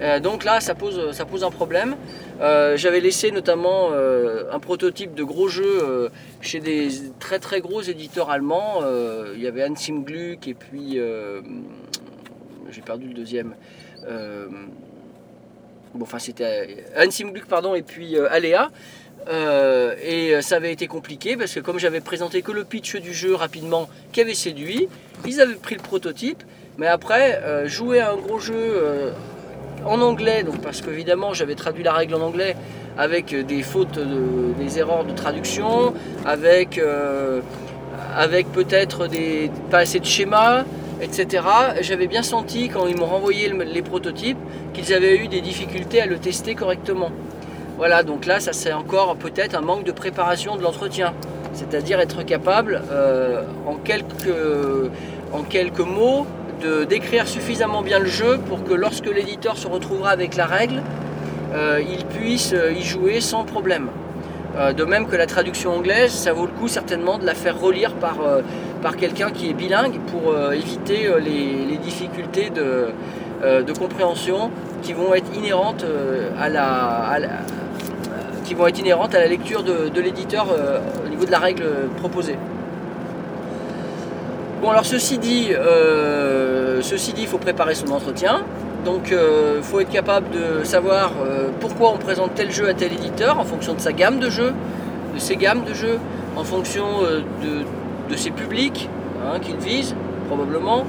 Euh, 0.00 0.18
donc 0.18 0.44
là 0.44 0.60
ça 0.60 0.74
pose, 0.74 1.12
ça 1.12 1.24
pose 1.24 1.44
un 1.44 1.50
problème. 1.50 1.94
Euh, 2.40 2.76
J'avais 2.76 3.00
laissé 3.00 3.30
notamment 3.30 3.90
un 3.92 4.58
prototype 4.58 5.14
de 5.14 5.22
gros 5.24 5.48
jeu 5.48 6.10
chez 6.40 6.58
des 6.60 6.88
très 7.20 7.38
très 7.38 7.60
gros 7.60 7.80
éditeurs 7.82 8.30
allemands. 8.30 8.80
Il 9.36 9.40
y 9.42 9.46
avait 9.46 9.62
Hansim 9.64 10.02
Gluck 10.04 10.48
et 10.48 10.54
puis 10.54 10.98
j'ai 12.70 12.80
perdu 12.82 13.06
le 13.08 13.14
deuxième. 13.14 13.54
Euh, 15.94 15.98
bon, 15.98 16.04
enfin 16.04 16.18
c'était 16.18 16.84
Hansim 16.96 17.30
Gluck 17.32 17.46
pardon 17.46 17.74
et 17.74 17.82
puis 17.82 18.16
euh, 18.16 18.28
Alea. 18.30 18.68
Euh, 19.26 19.94
et 20.04 20.42
ça 20.42 20.56
avait 20.56 20.72
été 20.72 20.86
compliqué 20.86 21.36
parce 21.36 21.54
que 21.54 21.60
comme 21.60 21.78
j'avais 21.78 22.00
présenté 22.02 22.42
que 22.42 22.52
le 22.52 22.62
pitch 22.64 22.96
du 22.96 23.14
jeu 23.14 23.34
rapidement 23.34 23.88
qui 24.12 24.20
avait 24.20 24.34
séduit, 24.34 24.86
ils 25.26 25.40
avaient 25.40 25.54
pris 25.54 25.76
le 25.76 25.80
prototype, 25.80 26.42
mais 26.76 26.88
après 26.88 27.40
euh, 27.42 27.66
jouer 27.66 28.00
à 28.00 28.10
un 28.12 28.16
gros 28.16 28.38
jeu 28.38 28.52
euh, 28.54 29.12
en 29.86 30.02
anglais, 30.02 30.42
donc 30.42 30.60
parce 30.60 30.82
qu'évidemment 30.82 31.32
j'avais 31.32 31.54
traduit 31.54 31.82
la 31.84 31.94
règle 31.94 32.14
en 32.16 32.20
anglais 32.20 32.54
avec 32.98 33.34
des 33.34 33.62
fautes, 33.62 33.98
de- 33.98 34.52
des 34.62 34.78
erreurs 34.78 35.04
de 35.06 35.12
traduction, 35.14 35.94
avec, 36.26 36.76
euh, 36.76 37.40
avec 38.14 38.52
peut-être 38.52 39.06
des, 39.08 39.50
pas 39.70 39.78
assez 39.78 40.00
de 40.00 40.04
schémas, 40.04 40.64
etc. 41.04 41.44
J'avais 41.80 42.06
bien 42.08 42.22
senti 42.22 42.68
quand 42.68 42.86
ils 42.86 42.96
m'ont 42.96 43.06
renvoyé 43.06 43.48
le- 43.48 43.62
les 43.64 43.82
prototypes 43.82 44.38
qu'ils 44.72 44.92
avaient 44.92 45.16
eu 45.16 45.28
des 45.28 45.40
difficultés 45.40 46.00
à 46.00 46.06
le 46.06 46.18
tester 46.18 46.54
correctement. 46.54 47.10
Voilà, 47.76 48.02
donc 48.02 48.26
là, 48.26 48.40
ça 48.40 48.52
c'est 48.52 48.72
encore 48.72 49.16
peut-être 49.16 49.54
un 49.54 49.60
manque 49.60 49.84
de 49.84 49.92
préparation 49.92 50.56
de 50.56 50.62
l'entretien. 50.62 51.12
C'est-à-dire 51.52 52.00
être 52.00 52.24
capable, 52.24 52.82
euh, 52.90 53.42
en, 53.66 53.74
quelques, 53.76 54.26
mots, 55.80 56.26
de 56.62 56.84
décrire 56.84 57.28
suffisamment 57.28 57.82
bien 57.82 57.98
le 57.98 58.06
jeu 58.06 58.38
pour 58.48 58.64
que 58.64 58.72
lorsque 58.74 59.06
l'éditeur 59.06 59.56
se 59.56 59.68
retrouvera 59.68 60.10
avec 60.10 60.34
la 60.36 60.46
règle, 60.46 60.82
euh, 61.54 61.80
il 61.88 62.04
puisse 62.06 62.52
euh, 62.54 62.72
y 62.72 62.82
jouer 62.82 63.20
sans 63.20 63.44
problème. 63.44 63.88
De 64.76 64.84
même 64.84 65.08
que 65.08 65.16
la 65.16 65.26
traduction 65.26 65.72
anglaise, 65.74 66.12
ça 66.12 66.32
vaut 66.32 66.46
le 66.46 66.52
coup 66.52 66.68
certainement 66.68 67.18
de 67.18 67.26
la 67.26 67.34
faire 67.34 67.60
relire 67.60 67.92
par, 67.94 68.18
par 68.84 68.96
quelqu'un 68.98 69.30
qui 69.30 69.48
est 69.48 69.54
bilingue 69.54 69.98
pour 70.12 70.32
euh, 70.32 70.52
éviter 70.52 71.06
euh, 71.06 71.18
les, 71.18 71.78
difficultés 71.78 72.50
de, 72.50 72.88
euh, 73.42 73.62
de 73.62 73.72
compréhension 73.72 74.50
qui 74.82 74.92
vont 74.92 75.14
être 75.14 75.34
inhérentes 75.34 75.86
à 76.38 76.48
la, 76.50 76.66
à 77.14 77.18
la- 77.18 77.28
qui 78.44 78.52
vont 78.52 78.66
être 78.66 78.78
inhérentes 78.78 79.14
à 79.14 79.20
la 79.20 79.26
lecture 79.26 79.62
de, 79.62 79.88
de 79.88 80.00
l'éditeur 80.02 80.46
au 81.04 81.08
niveau 81.08 81.24
de 81.24 81.30
la 81.30 81.38
règle 81.38 81.64
proposée. 81.96 82.36
Bon 84.60 84.68
alors 84.70 84.84
ceci 84.84 85.16
dit, 85.16 85.48
ceci 86.82 87.14
dit, 87.14 87.22
il 87.22 87.26
faut 87.26 87.38
préparer 87.38 87.74
son 87.74 87.90
entretien. 87.90 88.42
Donc 88.84 89.10
il 89.10 89.62
faut 89.62 89.80
être 89.80 89.90
capable 89.90 90.26
de 90.30 90.62
savoir 90.64 91.12
pourquoi 91.60 91.92
on 91.94 91.98
présente 91.98 92.34
tel 92.34 92.50
jeu 92.50 92.68
à 92.68 92.74
tel 92.74 92.92
éditeur 92.92 93.40
en 93.40 93.44
fonction 93.44 93.72
de 93.72 93.80
sa 93.80 93.92
gamme 93.92 94.18
de 94.18 94.28
jeux, 94.28 94.52
de 95.14 95.18
ses 95.18 95.36
gammes 95.36 95.64
de 95.64 95.72
jeux, 95.72 95.98
en 96.36 96.44
fonction 96.44 96.84
de, 97.42 97.64
de 98.10 98.16
ses 98.16 98.30
publics 98.30 98.88
hein, 99.24 99.38
qu'il 99.40 99.56
vise 99.56 99.94
probablement. 100.28 100.84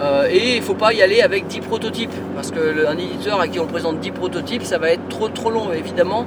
Euh, 0.00 0.28
et 0.30 0.54
il 0.54 0.60
ne 0.60 0.64
faut 0.64 0.74
pas 0.74 0.92
y 0.92 1.02
aller 1.02 1.22
avec 1.22 1.48
10 1.48 1.60
prototypes 1.60 2.14
parce 2.36 2.52
qu'un 2.52 2.96
éditeur 2.96 3.40
à 3.40 3.48
qui 3.48 3.58
on 3.58 3.66
présente 3.66 3.98
10 3.98 4.12
prototypes, 4.12 4.62
ça 4.62 4.78
va 4.78 4.90
être 4.90 5.08
trop 5.08 5.28
trop 5.28 5.50
long 5.50 5.72
évidemment 5.72 6.24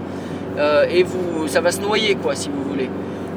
euh, 0.57 0.85
et 0.89 1.03
vous, 1.03 1.47
ça 1.47 1.61
va 1.61 1.71
se 1.71 1.79
noyer 1.79 2.15
quoi 2.15 2.35
si 2.35 2.49
vous 2.49 2.69
voulez. 2.69 2.89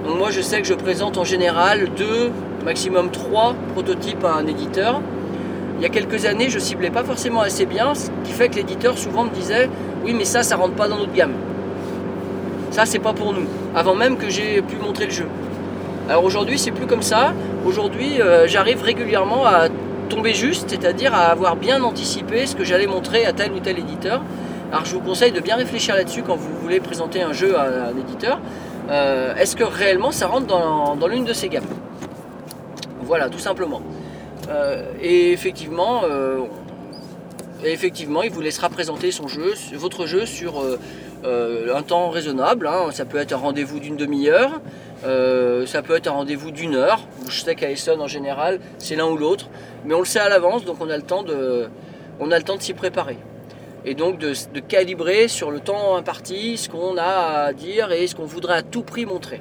Donc 0.05 0.19
moi 0.19 0.31
je 0.31 0.41
sais 0.41 0.61
que 0.61 0.67
je 0.67 0.75
présente 0.75 1.19
en 1.19 1.25
général 1.25 1.89
2, 1.97 2.33
maximum 2.65 3.11
3 3.11 3.55
prototypes 3.75 4.25
à 4.25 4.35
un 4.35 4.47
éditeur. 4.47 5.01
Il 5.79 5.83
y 5.83 5.87
a 5.87 5.89
quelques 5.89 6.27
années 6.27 6.51
je 6.51 6.59
ciblais 6.59 6.91
pas 6.91 7.05
forcément 7.05 7.41
assez 7.41 7.65
bien, 7.65 7.95
ce 7.95 8.11
qui 8.25 8.33
fait 8.33 8.49
que 8.49 8.57
l'éditeur 8.57 8.99
souvent 8.99 9.25
me 9.25 9.31
disait 9.31 9.69
oui 10.05 10.15
mais 10.17 10.25
ça 10.25 10.43
ça 10.43 10.57
rentre 10.57 10.75
pas 10.75 10.89
dans 10.89 10.99
notre 10.99 11.13
gamme. 11.13 11.35
Ça 12.73 12.87
c'est 12.87 12.99
pas 12.99 13.13
pour 13.13 13.33
nous, 13.33 13.47
avant 13.73 13.95
même 13.95 14.17
que 14.17 14.29
j'ai 14.29 14.63
pu 14.63 14.75
montrer 14.85 15.05
le 15.05 15.13
jeu. 15.13 15.27
Alors 16.07 16.23
aujourd'hui 16.25 16.59
c'est 16.59 16.71
plus 16.71 16.87
comme 16.87 17.01
ça. 17.01 17.33
Aujourd'hui 17.65 18.21
euh, 18.21 18.47
j'arrive 18.47 18.83
régulièrement 18.83 19.47
à 19.47 19.69
tomber 20.11 20.35
juste, 20.35 20.69
c'est-à-dire 20.69 21.15
à 21.15 21.31
avoir 21.31 21.57
bien 21.57 21.83
anticipé 21.83 22.45
ce 22.45 22.55
que 22.55 22.63
j'allais 22.63 22.87
montrer 22.87 23.25
à 23.25 23.33
tel 23.33 23.53
ou 23.53 23.61
tel 23.61 23.79
éditeur. 23.79 24.21
Alors 24.71 24.85
je 24.85 24.95
vous 24.95 25.01
conseille 25.01 25.33
de 25.33 25.41
bien 25.41 25.57
réfléchir 25.57 25.95
là-dessus 25.95 26.23
quand 26.23 26.37
vous 26.37 26.55
voulez 26.61 26.79
présenter 26.81 27.23
un 27.23 27.33
jeu 27.33 27.57
à 27.59 27.89
un 27.89 27.99
éditeur. 27.99 28.39
Euh, 28.91 29.35
Est-ce 29.37 29.57
que 29.57 29.65
réellement 29.65 30.13
ça 30.13 30.27
rentre 30.27 30.47
dans, 30.47 31.07
l'une 31.09 31.25
de 31.25 31.33
ces 31.33 31.49
gammes? 31.49 31.65
Voilà, 33.01 33.31
tout 33.31 33.39
simplement. 33.39 33.81
Euh, 34.51 34.85
et 35.01 35.33
effectivement, 35.33 36.03
effectivement, 37.65 38.23
il 38.23 38.31
vous 38.31 38.43
laissera 38.43 38.69
présenter 38.69 39.11
son 39.11 39.27
jeu, 39.27 39.55
votre 39.75 40.05
jeu 40.05 40.27
sur 40.27 40.63
un 41.25 41.83
temps 41.83 42.11
raisonnable. 42.11 42.67
hein. 42.67 42.91
Ça 42.93 43.07
peut 43.07 43.17
être 43.17 43.33
un 43.33 43.39
rendez-vous 43.39 43.81
d'une 43.81 43.97
demi-heure, 43.97 44.61
euh, 45.05 45.67
ça 45.67 45.83
peut 45.83 45.97
être 45.97 46.09
un 46.09 46.13
rendez-vous 46.13 46.51
d'une 46.51 46.75
heure. 46.75 47.01
Je 47.29 47.41
sais 47.41 47.55
qu'à 47.55 47.71
Essonne 47.71 48.01
en 48.01 48.07
général, 48.07 48.61
c'est 48.79 48.97
l'un 48.97 49.07
ou 49.07 49.17
l'autre, 49.17 49.49
mais 49.85 49.95
on 49.95 50.01
le 50.01 50.05
sait 50.05 50.19
à 50.19 50.29
l'avance, 50.29 50.65
donc 50.65 50.77
on 50.81 50.89
a 50.89 50.97
le 50.97 51.03
temps 51.03 51.23
de, 51.23 51.69
on 52.21 52.31
a 52.31 52.39
le 52.39 52.45
temps 52.45 52.57
de 52.57 52.63
s'y 52.63 52.75
préparer. 52.75 53.19
Et 53.85 53.95
donc 53.95 54.19
de, 54.19 54.33
calibrer 54.61 55.29
sur 55.29 55.51
le 55.51 55.61
temps 55.61 55.97
imparti 55.97 56.57
ce 56.57 56.71
qu'on 56.71 56.97
a 56.97 57.45
à 57.47 57.53
dire 57.53 57.93
et 57.93 58.07
ce 58.07 58.15
qu'on 58.15 58.25
voudrait 58.25 58.57
à 58.57 58.63
tout 58.63 58.83
prix 58.83 59.05
montrer. 59.05 59.41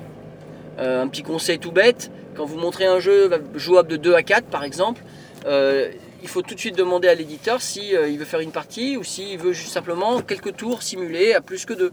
Euh, 0.79 1.01
un 1.01 1.07
petit 1.07 1.23
conseil 1.23 1.59
tout 1.59 1.71
bête, 1.71 2.11
quand 2.35 2.45
vous 2.45 2.57
montrez 2.57 2.85
un 2.85 2.99
jeu 2.99 3.29
jouable 3.55 3.89
de 3.89 3.97
2 3.97 4.15
à 4.15 4.23
4 4.23 4.45
par 4.45 4.63
exemple, 4.63 5.01
euh, 5.45 5.89
il 6.21 6.29
faut 6.29 6.41
tout 6.41 6.55
de 6.55 6.59
suite 6.59 6.77
demander 6.77 7.07
à 7.07 7.15
l'éditeur 7.15 7.61
si 7.61 7.95
euh, 7.95 8.07
il 8.07 8.17
veut 8.17 8.25
faire 8.25 8.39
une 8.39 8.51
partie 8.51 8.97
ou 8.97 9.03
s'il 9.03 9.37
veut 9.37 9.53
juste 9.53 9.71
simplement 9.71 10.21
quelques 10.21 10.55
tours 10.55 10.81
simulés 10.81 11.33
à 11.33 11.41
plus 11.41 11.65
que 11.65 11.73
2. 11.73 11.91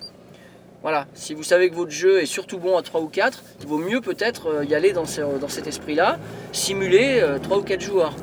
Voilà, 0.82 1.06
si 1.12 1.34
vous 1.34 1.42
savez 1.42 1.68
que 1.68 1.74
votre 1.74 1.90
jeu 1.90 2.22
est 2.22 2.26
surtout 2.26 2.58
bon 2.58 2.78
à 2.78 2.82
3 2.82 3.02
ou 3.02 3.06
4, 3.08 3.42
il 3.60 3.66
vaut 3.66 3.76
mieux 3.78 4.00
peut-être 4.00 4.48
euh, 4.48 4.64
y 4.64 4.74
aller 4.74 4.92
dans, 4.92 5.04
ce- 5.04 5.38
dans 5.38 5.48
cet 5.48 5.66
esprit-là, 5.66 6.18
simuler 6.52 7.18
euh, 7.20 7.38
3 7.38 7.58
ou 7.58 7.62
4 7.62 7.80
joueurs. 7.82 8.14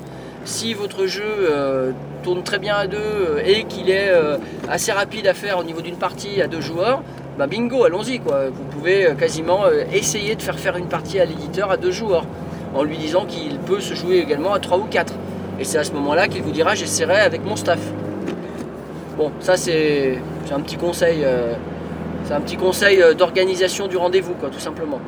Si 0.43 0.73
votre 0.73 1.05
jeu 1.05 1.23
euh, 1.23 1.91
tourne 2.23 2.41
très 2.41 2.57
bien 2.57 2.75
à 2.75 2.87
2 2.87 2.97
et 3.45 3.65
qu'il 3.65 3.91
est 3.91 4.09
euh, 4.09 4.37
assez 4.69 4.91
rapide 4.91 5.27
à 5.27 5.35
faire 5.35 5.59
au 5.59 5.63
niveau 5.63 5.81
d'une 5.81 5.97
partie 5.97 6.41
à 6.41 6.47
2 6.47 6.59
joueurs, 6.61 7.03
bah 7.37 7.45
bingo, 7.45 7.83
allons-y. 7.83 8.17
Vous 8.17 8.63
pouvez 8.71 9.05
euh, 9.05 9.13
quasiment 9.13 9.65
euh, 9.65 9.83
essayer 9.93 10.33
de 10.35 10.41
faire 10.41 10.57
faire 10.57 10.77
une 10.77 10.87
partie 10.87 11.19
à 11.19 11.25
l'éditeur 11.25 11.69
à 11.69 11.77
2 11.77 11.91
joueurs 11.91 12.25
en 12.73 12.81
lui 12.83 12.97
disant 12.97 13.25
qu'il 13.25 13.59
peut 13.59 13.81
se 13.81 13.93
jouer 13.93 14.17
également 14.17 14.53
à 14.53 14.59
3 14.59 14.79
ou 14.79 14.85
4. 14.89 15.13
Et 15.59 15.63
c'est 15.63 15.77
à 15.77 15.83
ce 15.83 15.91
moment-là 15.91 16.27
qu'il 16.27 16.41
vous 16.41 16.51
dira 16.51 16.73
j'essaierai 16.73 17.19
avec 17.19 17.43
mon 17.45 17.55
staff. 17.55 17.79
Bon, 19.15 19.31
ça 19.41 19.57
c'est 19.57 20.17
un 20.51 20.59
petit 20.61 20.77
conseil. 20.77 21.19
euh, 21.23 21.53
c'est 22.27 22.33
un 22.33 22.41
petit 22.41 22.57
conseil 22.57 23.01
euh, 23.01 23.13
d'organisation 23.13 23.87
du 23.87 23.95
rendez-vous, 23.95 24.33
quoi, 24.33 24.49
tout 24.49 24.59
simplement. 24.59 24.99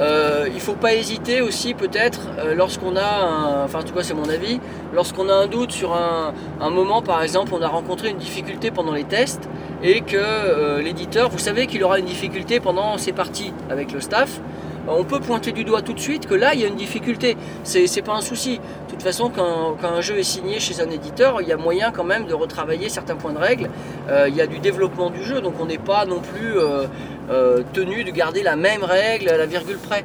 Euh, 0.00 0.46
il 0.48 0.54
ne 0.54 0.58
faut 0.58 0.74
pas 0.74 0.94
hésiter 0.94 1.40
aussi 1.40 1.72
peut-être 1.74 2.22
euh, 2.40 2.56
lorsqu'on 2.56 2.96
a, 2.96 3.04
un, 3.04 3.64
enfin 3.64 3.78
en 3.78 3.82
tout 3.84 3.94
cas 3.94 4.02
c'est 4.02 4.14
mon 4.14 4.28
avis, 4.28 4.58
lorsqu'on 4.92 5.28
a 5.28 5.34
un 5.34 5.46
doute 5.46 5.70
sur 5.70 5.94
un, 5.94 6.32
moment 6.70 7.00
par 7.00 7.22
exemple 7.22 7.52
on 7.54 7.62
a 7.62 7.68
rencontré 7.68 8.08
une 8.08 8.16
difficulté 8.16 8.72
pendant 8.72 8.92
les 8.92 9.04
tests 9.04 9.48
et 9.84 10.00
que 10.00 10.80
l'éditeur, 10.80 11.28
vous 11.28 11.38
savez 11.38 11.68
qu'il 11.68 11.84
aura 11.84 12.00
une 12.00 12.06
difficulté 12.06 12.58
pendant 12.58 12.98
ses 12.98 13.12
parties 13.12 13.52
avec 13.70 13.92
le 13.92 14.00
staff, 14.00 14.40
on 14.88 15.04
peut 15.04 15.20
pointer 15.20 15.52
du 15.52 15.64
doigt 15.64 15.82
tout 15.82 15.92
de 15.92 16.00
suite 16.00 16.26
que 16.26 16.34
là 16.34 16.54
il 16.54 16.60
y 16.60 16.64
a 16.64 16.68
une 16.68 16.76
difficulté, 16.76 17.36
c'est 17.62 18.02
pas 18.02 18.14
un 18.14 18.20
souci. 18.20 18.58
De 18.58 18.90
toute 18.90 19.02
façon 19.02 19.30
quand, 19.34 19.76
un 19.82 20.00
jeu 20.00 20.18
est 20.18 20.22
signé 20.22 20.60
chez 20.60 20.80
un 20.80 20.90
éditeur, 20.90 21.40
il 21.40 21.48
y 21.48 21.52
a 21.52 21.56
moyen 21.56 21.90
quand 21.90 22.04
même 22.04 22.26
de 22.26 22.34
retravailler 22.34 22.88
certains 22.88 23.16
points 23.16 23.32
de 23.32 23.38
règle, 23.38 23.70
Euh, 24.08 24.28
il 24.28 24.36
y 24.36 24.40
a 24.40 24.46
du 24.46 24.58
développement 24.58 25.10
du 25.10 25.22
jeu 25.24 25.40
donc 25.40 25.54
on 25.60 25.66
n'est 25.66 25.78
pas 25.78 26.04
non 26.06 26.20
plus... 26.20 26.58
euh, 26.58 26.86
euh, 27.30 27.62
tenu 27.72 28.04
de 28.04 28.10
garder 28.10 28.42
la 28.42 28.54
même 28.54 28.84
règle 28.84 29.30
à 29.30 29.38
la 29.38 29.46
virgule 29.46 29.78
près. 29.78 30.04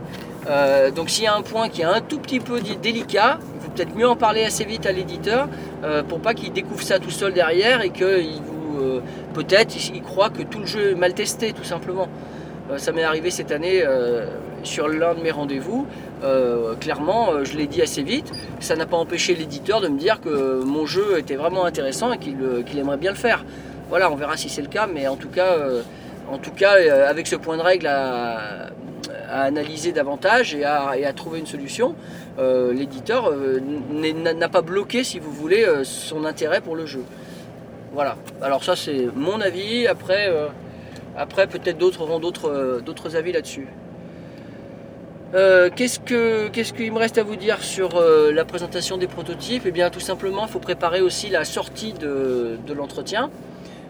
Donc 0.95 1.09
s'il 1.09 1.25
y 1.25 1.27
a 1.27 1.35
un 1.35 1.41
point 1.41 1.67
qui 1.67 1.81
est 1.81 1.91
un 1.97 1.99
tout 1.99 2.17
petit 2.17 2.39
peu 2.39 2.61
dé- 2.61 2.77
délicat, 2.81 3.39
il 3.55 3.61
faut 3.61 3.71
peut-être 3.71 3.93
mieux 3.93 4.07
en 4.07 4.15
parler 4.15 4.45
assez 4.45 4.63
vite 4.63 4.85
à 4.85 4.93
l'éditeur 4.93 5.49
pour 6.07 6.21
pas 6.21 6.33
qu'il 6.33 6.53
découvre 6.53 6.81
ça 6.81 6.97
tout 6.97 7.09
seul 7.11 7.33
derrière 7.33 7.81
et 7.81 7.89
qu'il 7.89 8.39
vous 8.49 9.01
peut-être 9.33 9.75
il, 9.75 9.97
il 9.97 10.01
croit 10.01 10.29
que 10.29 10.43
tout 10.43 10.59
le 10.59 10.65
jeu 10.65 10.91
est 10.91 10.95
mal 10.95 11.13
testé 11.13 11.51
tout 11.51 11.65
simplement. 11.65 12.07
Ça 12.77 12.93
m'est 12.93 13.03
arrivé 13.03 13.31
cette 13.31 13.51
année 13.51 13.83
sur 14.63 14.87
l'un 14.87 15.13
de 15.15 15.21
mes 15.21 15.31
rendez-vous. 15.31 15.87
Euh, 16.23 16.75
clairement, 16.75 17.31
euh, 17.31 17.45
je 17.45 17.57
l'ai 17.57 17.67
dit 17.67 17.81
assez 17.81 18.03
vite. 18.03 18.31
Ça 18.59 18.75
n'a 18.75 18.85
pas 18.85 18.97
empêché 18.97 19.35
l'éditeur 19.35 19.81
de 19.81 19.87
me 19.87 19.97
dire 19.97 20.19
que 20.21 20.63
mon 20.63 20.85
jeu 20.85 21.17
était 21.17 21.35
vraiment 21.35 21.65
intéressant 21.65 22.11
et 22.11 22.17
qu'il 22.17 22.41
euh, 22.41 22.63
aimerait 22.77 22.97
bien 22.97 23.11
le 23.11 23.17
faire. 23.17 23.45
Voilà, 23.89 24.11
on 24.11 24.15
verra 24.15 24.37
si 24.37 24.49
c'est 24.49 24.61
le 24.61 24.67
cas, 24.67 24.87
mais 24.87 25.07
en 25.07 25.15
tout 25.15 25.29
cas, 25.29 25.57
avec 27.07 27.25
ce 27.25 27.35
point 27.35 27.57
de 27.57 27.63
règle 27.63 27.87
à, 27.87 28.69
analyser 29.31 29.91
davantage 29.91 30.53
et 30.53 30.63
à, 30.63 31.13
trouver 31.13 31.39
une 31.39 31.47
solution, 31.47 31.95
l'éditeur 32.37 33.33
n'a 33.91 34.49
pas 34.49 34.61
bloqué, 34.61 35.03
si 35.03 35.17
vous 35.17 35.31
voulez, 35.31 35.65
son 35.81 36.25
intérêt 36.25 36.61
pour 36.61 36.75
le 36.75 36.85
jeu. 36.85 37.03
Voilà. 37.93 38.15
Alors 38.43 38.63
ça 38.63 38.75
c'est 38.75 39.07
mon 39.15 39.41
avis. 39.41 39.87
Après, 39.87 40.31
après 41.17 41.47
peut-être 41.47 41.79
d'autres 41.79 42.01
auront 42.01 42.19
d'autres 42.19 43.15
avis 43.15 43.31
là-dessus. 43.31 43.69
Euh, 45.35 45.69
qu'est-ce 45.75 45.99
que 45.99 46.47
qu'est-ce 46.47 46.73
qu'il 46.73 46.91
me 46.91 46.97
reste 46.97 47.19
à 47.19 47.23
vous 47.23 47.35
dire 47.35 47.61
sur 47.61 47.97
euh, 47.97 48.31
la 48.31 48.45
présentation 48.45 48.97
des 48.97 49.05
prototypes? 49.05 49.61
Eh 49.67 49.71
bien 49.71 49.91
tout 49.91 49.99
simplement 49.99 50.47
il 50.47 50.51
faut 50.51 50.59
préparer 50.59 51.01
aussi 51.01 51.29
la 51.29 51.45
sortie 51.45 51.93
de, 51.93 52.57
de 52.65 52.73
l'entretien. 52.73 53.29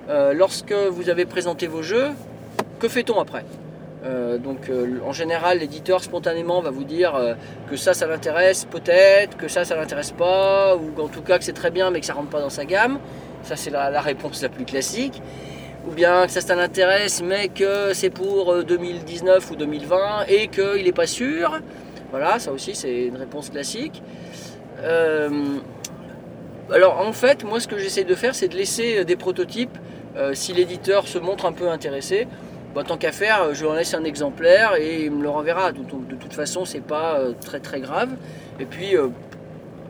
Euh, 0.10 0.34
lorsque 0.34 0.74
vous 0.74 1.10
avez 1.10 1.25
présenté 1.25 1.67
vos 1.67 1.81
jeux, 1.81 2.10
que 2.79 2.89
fait-on 2.89 3.19
après? 3.19 3.46
Donc 4.46 4.72
en 5.05 5.12
général 5.12 5.60
l'éditeur 5.60 6.01
spontanément 6.01 6.62
va 6.62 6.69
vous 6.69 6.86
dire 6.86 7.36
que 7.69 7.75
ça 7.75 7.93
ça 7.93 8.08
l'intéresse 8.08 8.63
peut-être, 8.63 9.36
que 9.36 9.50
ça 9.50 9.65
ça 9.65 9.75
l'intéresse 9.75 10.12
pas, 10.12 10.77
ou 10.77 11.01
en 11.01 11.10
tout 11.10 11.22
cas 11.22 11.38
que 11.38 11.43
c'est 11.43 11.51
très 11.51 11.69
bien 11.69 11.91
mais 11.91 12.00
que 12.00 12.05
ça 12.05 12.13
rentre 12.13 12.29
pas 12.29 12.39
dans 12.39 12.50
sa 12.50 12.63
gamme. 12.63 12.98
Ça 13.43 13.58
c'est 13.58 13.72
la 13.72 14.00
réponse 14.00 14.41
la 14.41 14.48
plus 14.48 14.63
classique. 14.63 15.22
Ou 15.89 15.91
bien 15.91 16.27
que 16.27 16.31
ça 16.31 16.41
ça 16.41 16.53
l'intéresse 16.53 17.24
mais 17.24 17.48
que 17.48 17.93
c'est 17.93 18.12
pour 18.12 18.53
euh, 18.53 18.63
2019 18.63 19.50
ou 19.50 19.55
2020 19.55 20.25
et 20.27 20.48
qu'il 20.48 20.84
n'est 20.84 20.91
pas 20.91 21.08
sûr. 21.08 21.60
Voilà, 22.12 22.38
ça 22.38 22.51
aussi 22.51 22.75
c'est 22.75 23.05
une 23.05 23.17
réponse 23.17 23.50
classique. 23.50 24.03
Euh, 24.84 25.29
alors 26.72 27.00
en 27.00 27.12
fait, 27.12 27.43
moi 27.43 27.60
ce 27.60 27.67
que 27.67 27.79
j'essaie 27.79 28.03
de 28.03 28.13
faire, 28.13 28.36
c'est 28.36 28.50
de 28.50 28.55
laisser 28.55 29.03
des 29.03 29.15
prototypes. 29.15 29.77
Euh, 30.15 30.34
si 30.36 30.53
l'éditeur 30.53 31.08
se 31.08 31.17
montre 31.17 31.46
un 31.46 31.53
peu 31.53 31.69
intéressé, 31.69 32.27
bah, 32.75 32.84
tant 32.84 32.98
qu'à 32.98 33.12
faire, 33.12 33.53
je 33.55 33.65
en 33.65 33.74
laisse 33.74 33.96
un 33.96 34.03
exemplaire 34.03 34.75
et 34.75 35.05
il 35.05 35.12
me 35.12 35.24
le 35.24 35.29
renverra. 35.29 35.72
De, 35.72 35.81
toute 35.81 36.34
façon, 36.34 36.65
c'est 36.65 36.81
pas 36.84 37.19
euh, 37.19 37.34
très 37.39 37.60
très 37.60 37.79
grave. 37.79 38.10
Et 38.60 38.65
puis, 38.65 38.96
euh, 38.96 39.08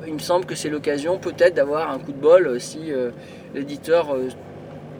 il 0.07 0.13
me 0.13 0.19
semble 0.19 0.45
que 0.45 0.55
c'est 0.55 0.69
l'occasion 0.69 1.17
peut-être 1.17 1.55
d'avoir 1.55 1.91
un 1.91 1.99
coup 1.99 2.11
de 2.11 2.17
bol 2.17 2.47
euh, 2.47 2.59
si 2.59 2.91
euh, 2.91 3.11
l'éditeur 3.53 4.13
euh, 4.13 4.29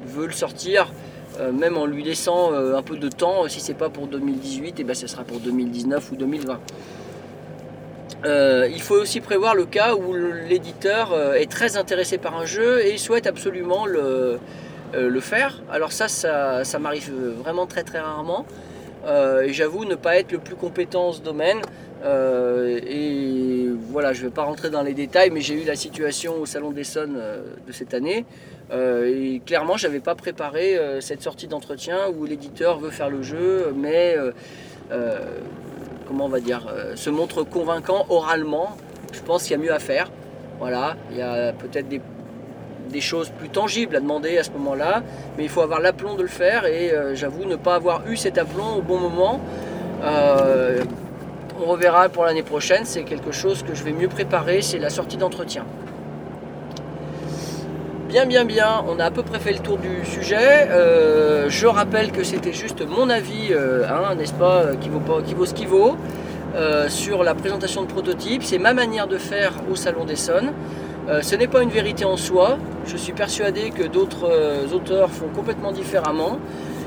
veut 0.10 0.26
le 0.26 0.34
sortir, 0.34 0.92
euh, 1.40 1.52
même 1.52 1.78
en 1.78 1.86
lui 1.86 2.04
laissant 2.04 2.54
euh, 2.54 2.76
un 2.76 2.82
peu 2.82 2.98
de 2.98 3.10
temps. 3.10 3.48
Si 3.48 3.60
c'est 3.60 3.74
pas 3.74 3.90
pour 3.90 4.08
2018, 4.08 4.80
et 4.80 4.84
ben 4.84 4.96
ce 4.96 5.08
sera 5.08 5.24
pour 5.24 5.40
2019 5.40 6.12
ou 6.12 6.16
2020. 6.16 6.60
Euh, 8.26 8.68
il 8.70 8.82
faut 8.82 8.96
aussi 8.96 9.22
prévoir 9.22 9.56
le 9.56 9.66
cas 9.66 9.96
où 9.96 10.14
l'éditeur 10.14 11.18
est 11.36 11.50
très 11.50 11.78
intéressé 11.78 12.18
par 12.18 12.36
un 12.38 12.46
jeu 12.46 12.86
et 12.86 12.98
souhaite 12.98 13.28
absolument 13.28 13.86
le, 13.86 14.40
le 14.94 15.20
faire. 15.22 15.62
Alors 15.72 15.94
ça, 15.94 16.10
ça, 16.10 16.66
ça 16.66 16.80
m'arrive 16.80 17.14
vraiment 17.38 17.66
très 17.66 17.84
très 17.84 18.00
rarement. 18.00 18.46
Et 19.08 19.54
j'avoue 19.54 19.86
ne 19.86 19.96
pas 19.96 20.18
être 20.18 20.34
le 20.34 20.40
plus 20.40 20.56
compétent 20.56 21.08
en 21.08 21.12
ce 21.14 21.22
domaine. 21.22 21.62
Euh, 22.04 22.80
et 22.88 23.68
voilà, 23.92 24.14
je 24.14 24.24
ne 24.24 24.30
vais 24.30 24.34
pas 24.34 24.44
rentrer 24.44 24.70
dans 24.70 24.82
les 24.82 24.94
détails, 24.94 25.30
mais 25.32 25.42
j'ai 25.42 25.62
eu 25.62 25.66
la 25.66 25.76
situation 25.76 26.36
au 26.40 26.46
Salon 26.46 26.72
d'Essonne 26.72 27.16
euh, 27.18 27.42
de 27.68 27.72
cette 27.72 27.94
année. 27.94 28.26
Euh, 28.72 29.06
et 29.06 29.42
clairement, 29.46 29.78
je 29.78 29.88
n'avais 29.88 30.00
pas 30.00 30.16
préparé 30.16 30.78
cette 31.02 31.22
sortie 31.22 31.48
d'entretien 31.48 31.98
où 32.16 32.26
l'éditeur 32.26 32.80
veut 32.80 32.92
faire 32.92 33.10
le 33.10 33.22
jeu, 33.24 33.74
mais 33.76 34.16
comment 36.08 36.26
on 36.26 36.30
va 36.30 36.40
dire, 36.40 36.74
se 36.96 37.10
montre 37.10 37.44
convaincant 37.44 38.06
oralement. 38.10 38.70
Je 39.12 39.22
pense 39.22 39.44
qu'il 39.44 39.52
y 39.52 39.56
a 39.56 39.58
mieux 39.58 39.74
à 39.74 39.80
faire. 39.80 40.12
Voilà, 40.60 40.98
il 41.12 41.18
y 41.18 41.22
a 41.22 41.54
peut-être 41.54 41.88
des, 41.88 42.02
des 42.92 43.02
choses 43.02 43.30
plus 43.30 43.50
tangibles 43.50 43.96
à 43.96 44.00
demander 44.02 44.38
à 44.38 44.44
ce 44.44 44.52
moment-là, 44.52 45.04
mais 45.38 45.44
il 45.44 45.50
faut 45.50 45.62
avoir 45.62 45.80
l'aplomb 45.80 46.16
de 46.16 46.22
le 46.22 46.28
faire 46.28 46.66
et 46.66 46.92
j'avoue 47.14 47.46
ne 47.46 47.56
pas 47.56 47.76
avoir 47.76 48.08
eu 48.08 48.18
cet 48.18 48.38
aplomb 48.38 48.76
au 48.78 48.82
bon 48.82 49.00
moment. 49.00 49.40
On 51.62 51.66
reverra 51.66 52.08
pour 52.08 52.24
l'année 52.24 52.44
prochaine, 52.44 52.86
c'est 52.86 53.04
quelque 53.04 53.34
chose 53.34 53.64
que 53.64 53.76
je 53.76 53.84
vais 53.84 53.92
mieux 53.92 54.08
préparer, 54.08 54.62
c'est 54.62 54.78
la 54.80 54.90
sortie 54.90 55.18
d'entretien. 55.18 55.66
Bien, 58.08 58.26
bien, 58.26 58.46
bien, 58.46 58.86
on 58.88 58.98
a 58.98 59.06
à 59.06 59.12
peu 59.12 59.24
près 59.24 59.40
fait 59.40 59.52
le 59.52 59.60
tour 59.60 59.78
du 59.78 60.06
sujet. 60.06 60.70
Euh, 60.70 61.50
je 61.50 61.68
rappelle 61.68 62.12
que 62.12 62.24
c'était 62.24 62.54
juste 62.54 62.82
mon 62.88 63.10
avis, 63.10 63.50
euh, 63.52 63.84
hein, 63.90 64.16
n'est-ce 64.16 64.34
pas, 64.34 64.62
euh, 64.62 64.76
qui 64.76 64.88
vaut, 64.88 65.02
pas, 65.02 65.22
qui 65.22 65.34
vaut 65.34 65.46
ce 65.46 65.54
qui 65.54 65.66
vaut, 65.66 65.98
sur 66.88 67.24
la 67.24 67.36
présentation 67.36 67.84
de 67.84 67.88
prototypes. 67.88 68.44
C'est 68.44 68.58
ma 68.58 68.74
manière 68.74 69.08
de 69.08 69.18
faire 69.18 69.54
au 69.72 69.76
Salon 69.76 70.06
d'Essonne. 70.06 70.52
Ce 71.22 71.36
n'est 71.36 71.48
pas 71.48 71.62
une 71.62 71.70
vérité 71.70 72.06
en 72.06 72.18
soi. 72.18 72.58
Je 72.86 72.98
suis 72.98 73.14
persuadé 73.14 73.70
que 73.70 73.84
d'autres 73.84 74.28
auteurs 74.74 75.10
font 75.12 75.28
complètement 75.28 75.72
différemment. 75.72 76.40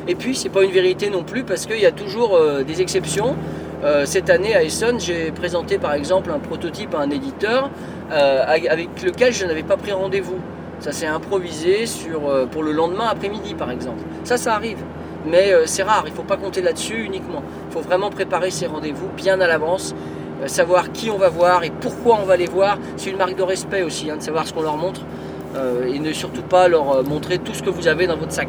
Et 0.09 0.17
puis, 0.17 0.35
c'est 0.35 0.49
pas 0.49 0.65
une 0.65 0.73
vérité 0.73 1.11
non 1.11 1.23
plus 1.23 1.45
parce 1.45 1.67
qu'il 1.67 1.79
y 1.79 1.87
a 1.87 1.93
toujours 1.93 2.39
des 2.67 2.83
exceptions. 2.83 3.37
Euh, 3.85 4.07
cette 4.07 4.31
année 4.31 4.55
à 4.55 4.63
Essonne, 4.63 5.01
j'ai 5.01 5.33
présenté 5.33 5.77
par 5.79 5.95
exemple 5.95 6.31
un 6.31 6.39
prototype 6.39 6.95
à 6.95 7.01
un 7.01 7.11
éditeur 7.11 7.69
euh, 8.13 8.45
avec 8.47 9.03
lequel 9.03 9.33
je 9.33 9.45
n'avais 9.45 9.65
pas 9.65 9.77
pris 9.77 9.93
rendez-vous. 9.93 10.39
Ça 10.79 10.93
s'est 10.93 11.07
improvisé 11.07 11.87
sur, 11.87 12.29
euh, 12.29 12.47
pour 12.47 12.63
le 12.63 12.73
lendemain 12.73 13.07
après-midi 13.11 13.55
par 13.55 13.71
exemple. 13.73 14.03
Ça, 14.23 14.37
ça 14.37 14.55
arrive. 14.55 14.79
Mais 15.27 15.53
c'est 15.67 15.85
rare, 15.85 16.03
il 16.07 16.11
ne 16.11 16.17
faut 16.17 16.25
pas 16.25 16.37
compter 16.37 16.63
là-dessus 16.63 17.05
uniquement. 17.05 17.45
Il 17.69 17.73
faut 17.73 17.81
vraiment 17.81 18.11
préparer 18.11 18.51
ses 18.51 18.67
rendez-vous 18.67 19.07
bien 19.17 19.41
à 19.41 19.47
l'avance, 19.47 19.95
savoir 20.47 20.91
qui 20.91 21.11
on 21.11 21.17
va 21.17 21.29
voir 21.29 21.63
et 21.63 21.71
pourquoi 21.71 22.19
on 22.21 22.25
va 22.25 22.37
les 22.37 22.47
voir. 22.47 22.77
C'est 22.97 23.11
une 23.11 23.19
marque 23.19 23.37
de 23.37 23.43
respect 23.45 23.85
aussi, 23.85 24.11
hein, 24.11 24.17
de 24.17 24.23
savoir 24.23 24.49
ce 24.49 24.53
qu'on 24.53 24.63
leur 24.63 24.77
montre 24.77 25.03
et 25.87 26.01
ne 26.01 26.13
surtout 26.13 26.43
pas 26.43 26.67
leur 26.67 27.05
montrer 27.05 27.39
tout 27.39 27.55
ce 27.55 27.63
que 27.63 27.71
vous 27.71 27.87
avez 27.87 28.09
dans 28.09 28.17
votre 28.17 28.33
sac. 28.33 28.49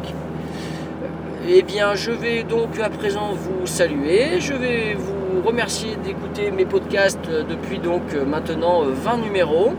Eh 1.48 1.62
bien, 1.62 1.94
je 1.94 2.10
vais 2.10 2.42
donc 2.42 2.80
à 2.80 2.88
présent 2.88 3.34
vous 3.34 3.68
saluer. 3.68 4.40
Je 4.40 4.54
vais 4.54 4.96
vous 4.98 5.23
remercier 5.42 5.96
d'écouter 6.04 6.50
mes 6.50 6.64
podcasts 6.64 7.18
euh, 7.28 7.42
depuis 7.48 7.78
donc 7.78 8.02
euh, 8.14 8.24
maintenant 8.24 8.82
euh, 8.84 8.90
20 8.92 9.18
numéros. 9.18 9.72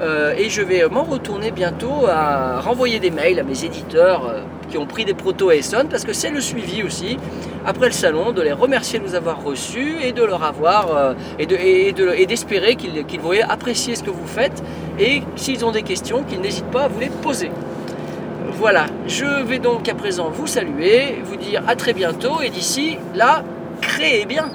Euh, 0.00 0.34
et 0.36 0.48
je 0.50 0.60
vais 0.60 0.82
m'en 0.90 1.04
retourner 1.04 1.52
bientôt 1.52 2.06
à 2.08 2.60
renvoyer 2.60 2.98
des 2.98 3.10
mails 3.12 3.38
à 3.38 3.44
mes 3.44 3.64
éditeurs 3.64 4.34
qui 4.68 4.76
ont 4.76 4.86
pris 4.86 5.04
des 5.04 5.14
protos 5.14 5.50
à 5.50 5.54
Essonne 5.54 5.88
parce 5.88 6.04
que 6.04 6.12
c'est 6.12 6.30
le 6.30 6.40
suivi 6.40 6.82
aussi 6.82 7.16
après 7.64 7.86
le 7.86 7.92
salon 7.92 8.32
de 8.32 8.42
les 8.42 8.52
remercier 8.52 8.98
de 8.98 9.04
nous 9.04 9.14
avoir 9.14 9.44
reçus 9.44 9.94
et 10.02 10.10
de 10.10 10.24
leur 10.24 10.42
avoir 10.42 11.14
et 11.38 11.46
de- 11.46 11.54
et 11.54 11.92
de- 11.92 12.10
et 12.12 12.26
d'espérer 12.26 12.74
qu'ils 12.74 13.20
vont 13.20 13.30
apprécier 13.48 13.94
ce 13.94 14.02
que 14.02 14.10
vous 14.10 14.26
faites 14.26 14.64
et 14.98 15.22
s'ils 15.36 15.64
ont 15.64 15.70
des 15.70 15.82
questions 15.82 16.24
qu'ils 16.24 16.40
n'hésitent 16.40 16.72
pas 16.72 16.82
à 16.84 16.88
vous 16.88 16.98
les 16.98 17.08
poser. 17.22 17.50
Voilà, 18.58 18.86
je 19.06 19.26
vais 19.44 19.60
donc 19.60 19.88
à 19.88 19.94
présent 19.94 20.28
vous 20.28 20.48
saluer, 20.48 21.22
vous 21.24 21.36
dire 21.36 21.62
à 21.68 21.76
très 21.76 21.92
bientôt 21.92 22.40
et 22.42 22.50
d'ici 22.50 22.98
là, 23.14 23.44
créez 23.80 24.24
bien 24.26 24.50